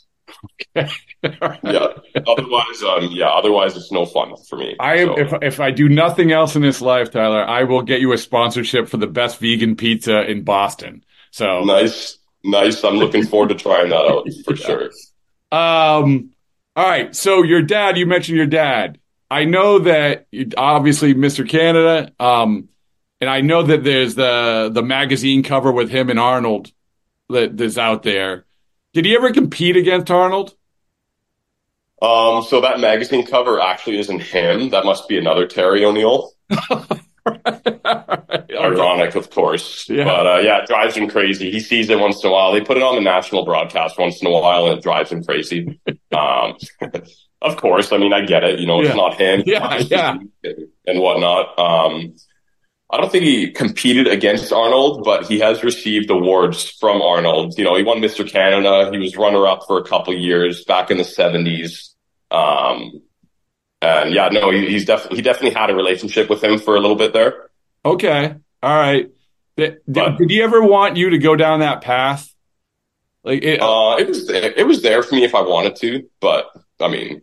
Yeah. 0.74 1.88
Otherwise, 2.26 2.82
um, 2.82 3.08
yeah. 3.10 3.26
Otherwise, 3.28 3.76
it's 3.76 3.90
no 3.90 4.06
fun 4.06 4.34
for 4.48 4.56
me. 4.56 4.76
I 4.78 5.04
So- 5.04 5.18
if 5.18 5.32
if 5.42 5.60
I 5.60 5.70
do 5.72 5.88
nothing 5.88 6.30
else 6.32 6.54
in 6.56 6.62
this 6.62 6.80
life, 6.80 7.10
Tyler, 7.10 7.44
I 7.44 7.64
will 7.64 7.82
get 7.82 8.00
you 8.00 8.12
a 8.12 8.18
sponsorship 8.18 8.88
for 8.88 8.96
the 8.98 9.06
best 9.08 9.38
vegan 9.40 9.74
pizza 9.76 10.22
in 10.30 10.42
Boston. 10.44 11.04
So 11.32 11.64
Nice, 11.64 12.18
nice. 12.44 12.84
I'm 12.84 12.94
looking 12.96 13.24
forward 13.26 13.48
to 13.50 13.54
trying 13.56 13.88
that 13.90 13.96
out 13.96 14.28
for 14.44 14.54
sure. 14.66 14.90
Um, 15.50 16.30
all 16.76 16.88
right. 16.88 17.14
So 17.16 17.42
your 17.42 17.62
dad, 17.62 17.96
you 17.98 18.06
mentioned 18.06 18.36
your 18.38 18.46
dad. 18.46 18.98
I 19.30 19.44
know 19.44 19.80
that 19.80 20.26
obviously 20.56 21.14
Mr. 21.14 21.46
Canada. 21.48 22.12
Um, 22.20 22.68
and 23.20 23.28
I 23.28 23.40
know 23.40 23.64
that 23.64 23.82
there's 23.82 24.14
the 24.14 24.70
the 24.72 24.82
magazine 24.82 25.42
cover 25.42 25.72
with 25.72 25.90
him 25.90 26.08
and 26.10 26.20
Arnold 26.20 26.70
that 27.28 27.60
is 27.60 27.76
out 27.76 28.04
there. 28.04 28.44
Did 28.98 29.04
he 29.04 29.14
ever 29.14 29.30
compete 29.30 29.76
against 29.76 30.10
Arnold? 30.10 30.56
Um, 32.02 32.42
so 32.42 32.60
that 32.62 32.80
magazine 32.80 33.24
cover 33.24 33.60
actually 33.60 34.00
isn't 34.00 34.20
him. 34.20 34.70
That 34.70 34.84
must 34.84 35.06
be 35.08 35.16
another 35.16 35.46
Terry 35.46 35.84
O'Neill. 35.84 36.32
Ironic, 38.50 39.14
of 39.14 39.30
course. 39.30 39.88
Yeah. 39.88 40.02
But 40.02 40.26
uh, 40.26 40.38
yeah, 40.38 40.62
it 40.62 40.66
drives 40.66 40.96
him 40.96 41.08
crazy. 41.08 41.48
He 41.52 41.60
sees 41.60 41.88
it 41.90 42.00
once 42.00 42.24
in 42.24 42.30
a 42.30 42.32
while. 42.32 42.50
They 42.52 42.60
put 42.60 42.76
it 42.76 42.82
on 42.82 42.96
the 42.96 43.00
national 43.00 43.44
broadcast 43.44 44.00
once 44.00 44.20
in 44.20 44.26
a 44.26 44.32
while, 44.32 44.66
and 44.66 44.78
it 44.78 44.82
drives 44.82 45.12
him 45.12 45.22
crazy. 45.22 45.80
um, 46.12 46.56
of 47.40 47.56
course, 47.56 47.92
I 47.92 47.98
mean, 47.98 48.12
I 48.12 48.24
get 48.24 48.42
it. 48.42 48.58
You 48.58 48.66
know, 48.66 48.80
it's 48.80 48.88
Yeah. 48.88 48.94
not 48.96 49.14
him. 49.20 49.44
Yeah, 49.46 49.78
yeah. 49.78 50.16
and 50.88 50.98
whatnot. 51.00 51.56
Um, 51.56 52.16
I 52.90 52.96
don't 52.96 53.12
think 53.12 53.24
he 53.24 53.50
competed 53.50 54.06
against 54.06 54.50
Arnold, 54.52 55.04
but 55.04 55.26
he 55.26 55.40
has 55.40 55.62
received 55.62 56.08
awards 56.10 56.70
from 56.70 57.02
Arnold. 57.02 57.58
You 57.58 57.64
know, 57.64 57.76
he 57.76 57.82
won 57.82 57.98
Mr. 58.00 58.26
Canada. 58.26 58.90
He 58.90 58.98
was 58.98 59.14
runner 59.16 59.46
up 59.46 59.64
for 59.66 59.78
a 59.78 59.84
couple 59.84 60.14
years 60.14 60.64
back 60.64 60.90
in 60.90 60.96
the 60.96 61.04
seventies. 61.04 61.94
Um, 62.30 63.02
and 63.82 64.14
yeah, 64.14 64.28
no, 64.28 64.50
he, 64.50 64.66
he's 64.68 64.86
definitely, 64.86 65.16
he 65.18 65.22
definitely 65.22 65.58
had 65.60 65.68
a 65.70 65.74
relationship 65.74 66.30
with 66.30 66.42
him 66.42 66.58
for 66.58 66.76
a 66.76 66.80
little 66.80 66.96
bit 66.96 67.12
there. 67.12 67.50
Okay. 67.84 68.34
All 68.62 68.74
right. 68.76 69.10
Did, 69.56 69.78
But- 69.86 70.16
did 70.18 70.30
he 70.30 70.42
ever 70.42 70.62
want 70.62 70.96
you 70.96 71.10
to 71.10 71.18
go 71.18 71.36
down 71.36 71.60
that 71.60 71.82
path? 71.82 72.32
Like, 73.22 73.42
it, 73.42 73.60
Uh, 73.60 73.96
it 73.98 74.08
was, 74.08 74.26
there, 74.26 74.52
it 74.52 74.66
was 74.66 74.80
there 74.82 75.02
for 75.02 75.14
me 75.14 75.24
if 75.24 75.34
I 75.34 75.42
wanted 75.42 75.76
to, 75.76 76.08
but 76.20 76.46
I 76.80 76.88
mean, 76.88 77.20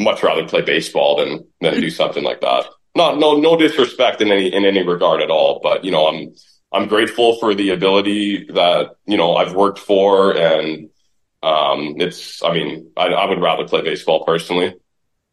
much 0.00 0.22
rather 0.22 0.46
play 0.46 0.62
baseball 0.62 1.16
than, 1.16 1.44
than 1.60 1.80
do 1.80 1.90
something 1.90 2.24
like 2.24 2.40
that. 2.40 2.64
Not, 2.94 3.18
no, 3.18 3.36
no 3.36 3.56
disrespect 3.56 4.20
in 4.20 4.30
any, 4.30 4.52
in 4.52 4.64
any 4.64 4.82
regard 4.86 5.22
at 5.22 5.30
all, 5.30 5.60
but 5.62 5.84
you 5.84 5.90
know, 5.90 6.08
I'm, 6.08 6.34
I'm 6.72 6.88
grateful 6.88 7.38
for 7.38 7.54
the 7.54 7.70
ability 7.70 8.46
that, 8.52 8.96
you 9.06 9.16
know, 9.16 9.36
I've 9.36 9.54
worked 9.54 9.78
for 9.78 10.36
and, 10.36 10.90
um, 11.42 11.96
it's, 11.98 12.42
I 12.42 12.52
mean, 12.52 12.90
I, 12.96 13.06
I 13.06 13.28
would 13.28 13.40
rather 13.40 13.66
play 13.66 13.82
baseball 13.82 14.24
personally. 14.24 14.74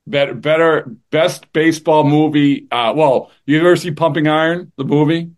better, 0.07 0.33
better, 0.33 0.95
best 1.11 1.51
baseball 1.53 2.03
movie. 2.03 2.67
Uh, 2.71 2.93
well, 2.95 3.31
see 3.75 3.91
Pumping 3.91 4.27
Iron, 4.27 4.71
the 4.75 4.83
movie? 4.83 5.31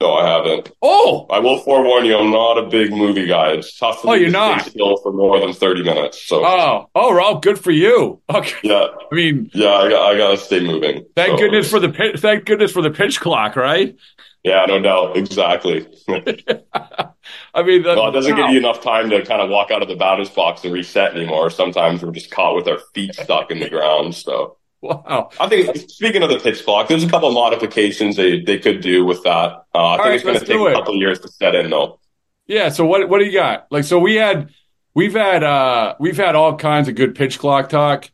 No, 0.00 0.12
I 0.12 0.26
haven't. 0.28 0.70
Oh, 0.82 1.26
I 1.30 1.38
will 1.38 1.58
forewarn 1.60 2.04
you, 2.04 2.16
I'm 2.18 2.30
not 2.30 2.58
a 2.58 2.68
big 2.68 2.90
movie 2.90 3.26
guy. 3.26 3.52
It's 3.52 3.78
tough 3.78 4.04
Oh, 4.04 4.12
me 4.12 4.18
you're 4.18 4.26
to 4.26 4.32
not? 4.32 4.60
stay 4.62 4.70
still 4.72 4.98
for 4.98 5.10
more 5.10 5.40
than 5.40 5.54
30 5.54 5.84
minutes. 5.84 6.22
So, 6.22 6.44
oh, 6.44 6.90
oh, 6.94 7.14
well, 7.14 7.38
good 7.38 7.58
for 7.58 7.70
you. 7.70 8.20
Okay, 8.28 8.56
yeah, 8.62 8.88
I 9.10 9.14
mean, 9.14 9.50
yeah, 9.54 9.70
I, 9.72 9.88
got, 9.88 10.12
I 10.12 10.18
gotta 10.18 10.36
stay 10.36 10.60
moving. 10.60 11.06
thank 11.16 11.38
So, 11.38 11.38
goodness 11.38 11.70
for 11.70 11.80
the 11.80 11.88
pitch. 11.88 12.20
Thank 12.20 12.44
goodness 12.44 12.72
for 12.72 12.82
the 12.82 12.90
pitch 12.90 13.20
clock, 13.20 13.56
right? 13.56 13.96
Yeah, 14.44 14.64
no 14.68 14.78
doubt. 14.80 15.16
Exactly. 15.16 15.86
I 16.08 17.62
mean, 17.64 17.82
that, 17.82 17.96
well, 17.96 18.08
it 18.08 18.12
doesn't 18.12 18.36
wow. 18.36 18.46
give 18.46 18.50
you 18.52 18.58
enough 18.58 18.80
time 18.82 19.10
to 19.10 19.24
kind 19.24 19.40
of 19.40 19.48
walk 19.50 19.70
out 19.70 19.82
of 19.82 19.88
the 19.88 19.96
batter's 19.96 20.30
box 20.30 20.62
and 20.64 20.72
reset 20.72 21.16
anymore. 21.16 21.50
Sometimes 21.50 22.02
we're 22.02 22.12
just 22.12 22.30
caught 22.30 22.54
with 22.54 22.68
our 22.68 22.78
feet 22.94 23.14
stuck 23.14 23.50
in 23.50 23.58
the 23.60 23.70
ground. 23.70 24.14
So, 24.14 24.58
Wow. 24.86 25.30
I 25.38 25.48
think 25.48 25.76
speaking 25.90 26.22
of 26.22 26.30
the 26.30 26.38
pitch 26.38 26.64
clock, 26.64 26.88
there's 26.88 27.04
a 27.04 27.08
couple 27.08 27.28
of 27.28 27.34
modifications 27.34 28.16
they, 28.16 28.40
they 28.40 28.58
could 28.58 28.80
do 28.80 29.04
with 29.04 29.22
that. 29.24 29.62
Uh, 29.74 29.86
I 29.94 29.96
think 29.96 30.04
right, 30.06 30.14
it's 30.14 30.24
going 30.24 30.38
to 30.38 30.44
take 30.44 30.56
a 30.60 30.72
couple 30.72 30.94
of 30.94 31.00
years 31.00 31.20
to 31.20 31.28
set 31.28 31.54
in, 31.54 31.70
though. 31.70 32.00
Yeah. 32.46 32.68
So 32.70 32.86
what 32.86 33.08
what 33.08 33.18
do 33.18 33.24
you 33.24 33.32
got? 33.32 33.66
Like, 33.70 33.84
so 33.84 33.98
we 33.98 34.14
had 34.16 34.50
we've 34.94 35.14
had 35.14 35.42
uh 35.42 35.94
we've 35.98 36.16
had 36.16 36.34
all 36.36 36.56
kinds 36.56 36.88
of 36.88 36.94
good 36.94 37.14
pitch 37.14 37.38
clock 37.38 37.68
talk. 37.68 38.10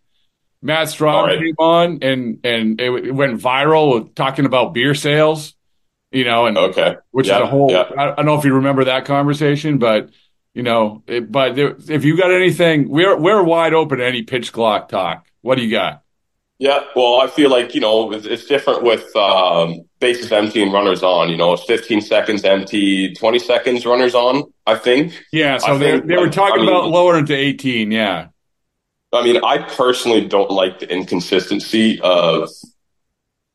Matt 0.64 0.86
Strahm 0.88 1.12
All 1.12 1.26
right. 1.26 1.38
came 1.38 1.54
on 1.58 1.98
and 2.02 2.38
and 2.44 2.80
it, 2.80 2.90
it 3.06 3.10
went 3.12 3.40
viral 3.40 3.94
with 4.04 4.14
talking 4.14 4.46
about 4.46 4.74
beer 4.74 4.94
sales. 4.94 5.54
You 6.12 6.24
know, 6.24 6.46
and 6.46 6.58
Okay. 6.58 6.96
which 7.10 7.28
Yeah, 7.28 7.36
is 7.38 7.42
a 7.42 7.46
whole. 7.46 7.70
yeah. 7.70 7.84
I, 7.96 8.12
I 8.12 8.14
don't 8.16 8.26
know 8.26 8.38
if 8.38 8.44
you 8.44 8.54
remember 8.54 8.84
that 8.84 9.06
conversation, 9.06 9.78
but 9.78 10.10
you 10.54 10.62
know, 10.62 11.02
it, 11.06 11.32
but 11.32 11.56
there, 11.56 11.74
if 11.88 12.04
you 12.04 12.16
got 12.18 12.30
anything, 12.30 12.88
we're 12.90 13.16
we're 13.18 13.42
wide 13.42 13.72
open 13.72 13.98
to 13.98 14.06
any 14.06 14.22
pitch 14.22 14.52
clock 14.52 14.88
talk. 14.90 15.26
What 15.40 15.56
do 15.56 15.64
you 15.64 15.70
got? 15.70 16.01
Yeah, 16.62 16.84
well, 16.94 17.20
I 17.20 17.26
feel 17.26 17.50
like, 17.50 17.74
you 17.74 17.80
know, 17.80 18.12
it's, 18.12 18.24
it's 18.24 18.44
different 18.44 18.84
with 18.84 19.16
um, 19.16 19.80
bases 19.98 20.30
empty 20.30 20.62
and 20.62 20.72
runners 20.72 21.02
on. 21.02 21.28
You 21.28 21.36
know, 21.36 21.54
it's 21.54 21.64
15 21.64 22.00
seconds 22.02 22.44
empty, 22.44 23.12
20 23.14 23.40
seconds 23.40 23.84
runners 23.84 24.14
on, 24.14 24.44
I 24.64 24.76
think. 24.76 25.24
Yeah, 25.32 25.58
so 25.58 25.74
I 25.74 25.78
they 25.78 25.90
think, 25.90 26.06
they 26.06 26.16
were 26.16 26.30
talking 26.30 26.60
I 26.60 26.64
mean- 26.64 26.68
about 26.68 26.86
lowering 26.86 27.24
it 27.24 27.26
to 27.26 27.34
eighteen. 27.34 27.90
Yeah, 27.90 28.28
I 29.12 29.24
mean, 29.24 29.42
I 29.44 29.58
personally 29.58 30.28
don't 30.28 30.52
like 30.52 30.78
the 30.78 30.88
inconsistency 30.88 32.00
of 32.00 32.48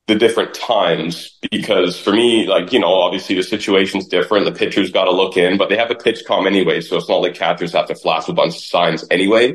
the 0.07 0.15
different 0.15 0.53
times 0.53 1.37
because 1.49 1.97
for 1.97 2.11
me, 2.11 2.45
like, 2.45 2.73
you 2.73 2.79
know, 2.79 2.93
obviously 2.93 3.35
the 3.37 3.43
situation's 3.43 4.09
different. 4.09 4.43
The 4.43 4.51
pitcher's 4.51 4.91
got 4.91 5.05
to 5.05 5.11
look 5.11 5.37
in, 5.37 5.57
but 5.57 5.69
they 5.69 5.77
have 5.77 5.91
a 5.91 5.95
PitchCom 5.95 6.45
anyway. 6.45 6.81
So 6.81 6.97
it's 6.97 7.07
not 7.07 7.21
like 7.21 7.35
catchers 7.35 7.71
have 7.71 7.87
to 7.87 7.95
flash 7.95 8.27
a 8.27 8.33
bunch 8.33 8.55
of 8.55 8.61
signs 8.63 9.05
anyway. 9.09 9.53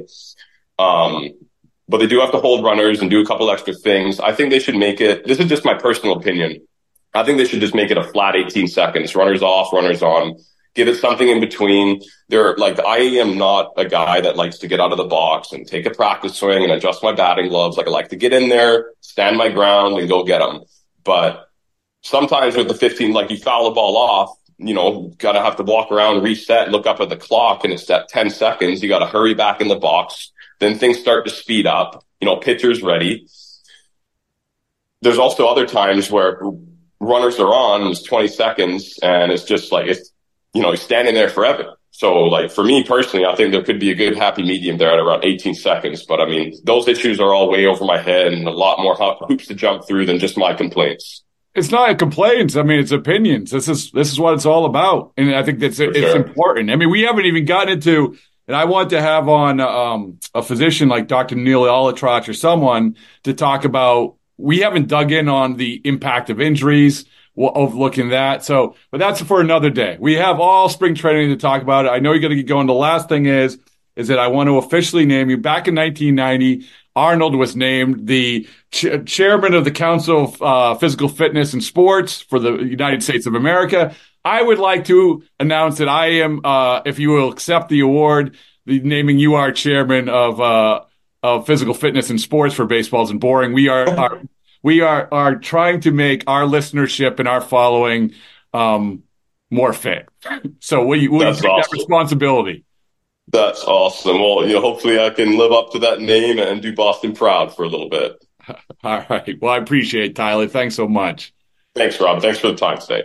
Um, 0.78 1.28
but 1.88 1.98
they 1.98 2.06
do 2.06 2.20
have 2.20 2.32
to 2.32 2.38
hold 2.38 2.64
runners 2.64 3.00
and 3.00 3.10
do 3.10 3.20
a 3.20 3.26
couple 3.26 3.50
extra 3.50 3.74
things. 3.74 4.20
I 4.20 4.32
think 4.32 4.50
they 4.50 4.58
should 4.58 4.76
make 4.76 5.00
it, 5.00 5.26
this 5.26 5.38
is 5.38 5.48
just 5.48 5.64
my 5.64 5.74
personal 5.74 6.16
opinion. 6.16 6.66
I 7.14 7.24
think 7.24 7.38
they 7.38 7.44
should 7.44 7.60
just 7.60 7.74
make 7.74 7.90
it 7.90 7.98
a 7.98 8.04
flat 8.04 8.36
18 8.36 8.68
seconds, 8.68 9.14
runners 9.14 9.42
off, 9.42 9.72
runners 9.72 10.02
on. 10.02 10.36
Give 10.74 10.88
it 10.88 10.96
something 10.96 11.28
in 11.28 11.40
between. 11.40 12.00
There, 12.30 12.56
like, 12.56 12.80
I 12.80 12.98
am 12.98 13.36
not 13.36 13.72
a 13.76 13.84
guy 13.84 14.22
that 14.22 14.36
likes 14.36 14.58
to 14.58 14.68
get 14.68 14.80
out 14.80 14.92
of 14.92 14.96
the 14.96 15.04
box 15.04 15.52
and 15.52 15.66
take 15.66 15.84
a 15.84 15.90
practice 15.90 16.36
swing 16.36 16.62
and 16.62 16.72
adjust 16.72 17.02
my 17.02 17.12
batting 17.12 17.50
gloves. 17.50 17.76
Like, 17.76 17.86
I 17.86 17.90
like 17.90 18.08
to 18.08 18.16
get 18.16 18.32
in 18.32 18.48
there, 18.48 18.92
stand 19.00 19.36
my 19.36 19.50
ground, 19.50 19.98
and 19.98 20.08
go 20.08 20.24
get 20.24 20.38
them. 20.38 20.62
But 21.04 21.46
sometimes 22.00 22.56
with 22.56 22.68
the 22.68 22.74
15, 22.74 23.12
like, 23.12 23.30
you 23.30 23.36
foul 23.36 23.64
the 23.64 23.72
ball 23.72 23.98
off, 23.98 24.30
you 24.56 24.72
know, 24.72 25.12
gotta 25.18 25.42
have 25.42 25.56
to 25.56 25.62
walk 25.62 25.92
around, 25.92 26.22
reset, 26.22 26.70
look 26.70 26.86
up 26.86 27.00
at 27.00 27.10
the 27.10 27.16
clock, 27.16 27.64
and 27.64 27.72
it's 27.74 27.90
at 27.90 28.08
10 28.08 28.30
seconds. 28.30 28.82
You 28.82 28.88
gotta 28.88 29.06
hurry 29.06 29.34
back 29.34 29.60
in 29.60 29.68
the 29.68 29.76
box. 29.76 30.31
Then 30.62 30.78
things 30.78 30.98
start 30.98 31.26
to 31.26 31.30
speed 31.32 31.66
up. 31.66 32.04
You 32.20 32.26
know, 32.26 32.36
pitcher's 32.36 32.82
ready. 32.82 33.26
There's 35.00 35.18
also 35.18 35.48
other 35.48 35.66
times 35.66 36.08
where 36.08 36.40
runners 37.00 37.40
are 37.40 37.52
on, 37.52 37.88
it's 37.88 38.04
20 38.04 38.28
seconds, 38.28 39.00
and 39.02 39.32
it's 39.32 39.42
just 39.42 39.72
like, 39.72 39.88
it's, 39.88 40.12
you 40.54 40.62
know, 40.62 40.70
he's 40.70 40.80
standing 40.80 41.14
there 41.14 41.28
forever. 41.28 41.74
So, 41.90 42.14
like, 42.14 42.52
for 42.52 42.62
me 42.62 42.84
personally, 42.84 43.26
I 43.26 43.34
think 43.34 43.50
there 43.50 43.64
could 43.64 43.80
be 43.80 43.90
a 43.90 43.96
good 43.96 44.16
happy 44.16 44.44
medium 44.44 44.78
there 44.78 44.92
at 44.92 45.00
around 45.00 45.24
18 45.24 45.54
seconds. 45.54 46.06
But 46.06 46.20
I 46.20 46.26
mean, 46.26 46.54
those 46.62 46.86
issues 46.86 47.18
are 47.18 47.34
all 47.34 47.50
way 47.50 47.66
over 47.66 47.84
my 47.84 48.00
head 48.00 48.32
and 48.32 48.46
a 48.46 48.52
lot 48.52 48.78
more 48.78 48.94
hoops 49.26 49.48
to 49.48 49.54
jump 49.54 49.84
through 49.86 50.06
than 50.06 50.20
just 50.20 50.38
my 50.38 50.54
complaints. 50.54 51.24
it's 51.54 51.70
not 51.70 51.98
complaints. 51.98 52.56
I 52.56 52.62
mean, 52.62 52.78
it's 52.78 52.92
opinions. 52.92 53.50
This 53.50 53.68
is 53.68 53.90
this 53.90 54.10
is 54.10 54.18
what 54.18 54.34
it's 54.34 54.46
all 54.46 54.64
about, 54.64 55.12
and 55.16 55.34
I 55.34 55.42
think 55.42 55.58
that's 55.58 55.80
it's 55.80 55.98
sure. 55.98 56.16
important. 56.16 56.70
I 56.70 56.76
mean, 56.76 56.90
we 56.90 57.02
haven't 57.02 57.26
even 57.26 57.44
gotten 57.44 57.74
into, 57.74 58.16
and 58.48 58.56
I 58.56 58.64
want 58.64 58.90
to 58.90 59.00
have 59.00 59.28
on 59.28 59.60
um, 59.60 60.18
a 60.34 60.42
physician 60.42 60.88
like 60.88 61.06
Dr. 61.06 61.36
Neal 61.36 61.62
ElAttrache 61.62 62.28
or 62.28 62.34
someone 62.34 62.96
to 63.24 63.34
talk 63.34 63.64
about. 63.64 64.16
We 64.36 64.60
haven't 64.60 64.88
dug 64.88 65.12
in 65.12 65.28
on 65.28 65.56
the 65.56 65.80
impact 65.84 66.28
of 66.30 66.40
injuries, 66.40 67.04
overlooking 67.36 68.10
that. 68.10 68.44
So, 68.44 68.74
but 68.90 68.98
that's 68.98 69.20
for 69.22 69.40
another 69.40 69.70
day. 69.70 69.96
We 70.00 70.14
have 70.14 70.40
all 70.40 70.68
spring 70.68 70.94
training 70.94 71.30
to 71.30 71.36
talk 71.36 71.62
about. 71.62 71.88
I 71.88 71.98
know 71.98 72.12
you're 72.12 72.20
going 72.20 72.30
to 72.30 72.36
get 72.36 72.46
going. 72.46 72.66
The 72.66 72.74
last 72.74 73.08
thing 73.08 73.26
is, 73.26 73.58
is 73.94 74.08
that 74.08 74.18
I 74.18 74.28
want 74.28 74.48
to 74.48 74.58
officially 74.58 75.04
name 75.04 75.30
you. 75.30 75.36
Back 75.36 75.68
in 75.68 75.74
1990, 75.74 76.66
Arnold 76.96 77.36
was 77.36 77.56
named 77.56 78.06
the 78.06 78.46
ch- 78.70 79.04
chairman 79.06 79.54
of 79.54 79.64
the 79.64 79.70
Council 79.70 80.24
of 80.24 80.42
uh, 80.42 80.74
Physical 80.74 81.08
Fitness 81.08 81.52
and 81.52 81.62
Sports 81.62 82.20
for 82.20 82.38
the 82.38 82.56
United 82.56 83.02
States 83.02 83.26
of 83.26 83.34
America. 83.34 83.94
I 84.24 84.42
would 84.42 84.58
like 84.58 84.84
to 84.86 85.24
announce 85.40 85.78
that 85.78 85.88
I 85.88 86.20
am, 86.20 86.40
uh, 86.44 86.82
if 86.84 86.98
you 86.98 87.10
will 87.10 87.32
accept 87.32 87.68
the 87.68 87.80
award, 87.80 88.36
the 88.66 88.80
naming 88.80 89.18
you 89.18 89.34
are 89.34 89.50
chairman 89.52 90.08
of 90.08 90.40
uh, 90.40 90.82
of 91.22 91.46
physical 91.46 91.74
fitness 91.74 92.10
and 92.10 92.20
sports 92.20 92.54
for 92.54 92.64
Baseball 92.66 93.04
Isn't 93.04 93.18
Boring. 93.18 93.52
We 93.52 93.68
are, 93.68 93.88
are 93.88 94.22
we 94.62 94.80
are 94.80 95.08
are 95.12 95.36
trying 95.36 95.80
to 95.82 95.90
make 95.90 96.24
our 96.26 96.42
listenership 96.42 97.18
and 97.18 97.28
our 97.28 97.40
following 97.40 98.14
um, 98.52 99.02
more 99.50 99.72
fit. 99.72 100.08
So 100.60 100.84
will 100.84 101.00
you, 101.00 101.10
will 101.10 101.20
you 101.20 101.24
That's 101.26 101.40
take 101.40 101.50
that 101.50 101.68
responsibility? 101.72 102.64
That's 103.28 103.64
awesome. 103.64 104.20
Well, 104.20 104.46
you 104.46 104.54
know, 104.54 104.60
hopefully 104.60 104.98
I 104.98 105.10
can 105.10 105.36
live 105.36 105.52
up 105.52 105.72
to 105.72 105.78
that 105.80 106.00
name 106.00 106.38
and 106.38 106.60
do 106.60 106.74
Boston 106.74 107.14
proud 107.14 107.54
for 107.54 107.64
a 107.64 107.68
little 107.68 107.88
bit. 107.88 108.24
All 108.84 109.04
right. 109.08 109.40
Well, 109.40 109.52
I 109.52 109.58
appreciate 109.58 110.10
it, 110.10 110.16
Tyler. 110.16 110.48
Thanks 110.48 110.74
so 110.74 110.88
much. 110.88 111.32
Thanks, 111.74 112.00
Rob. 112.00 112.20
Thanks 112.20 112.38
for 112.38 112.48
the 112.48 112.56
time 112.56 112.78
today. 112.78 113.04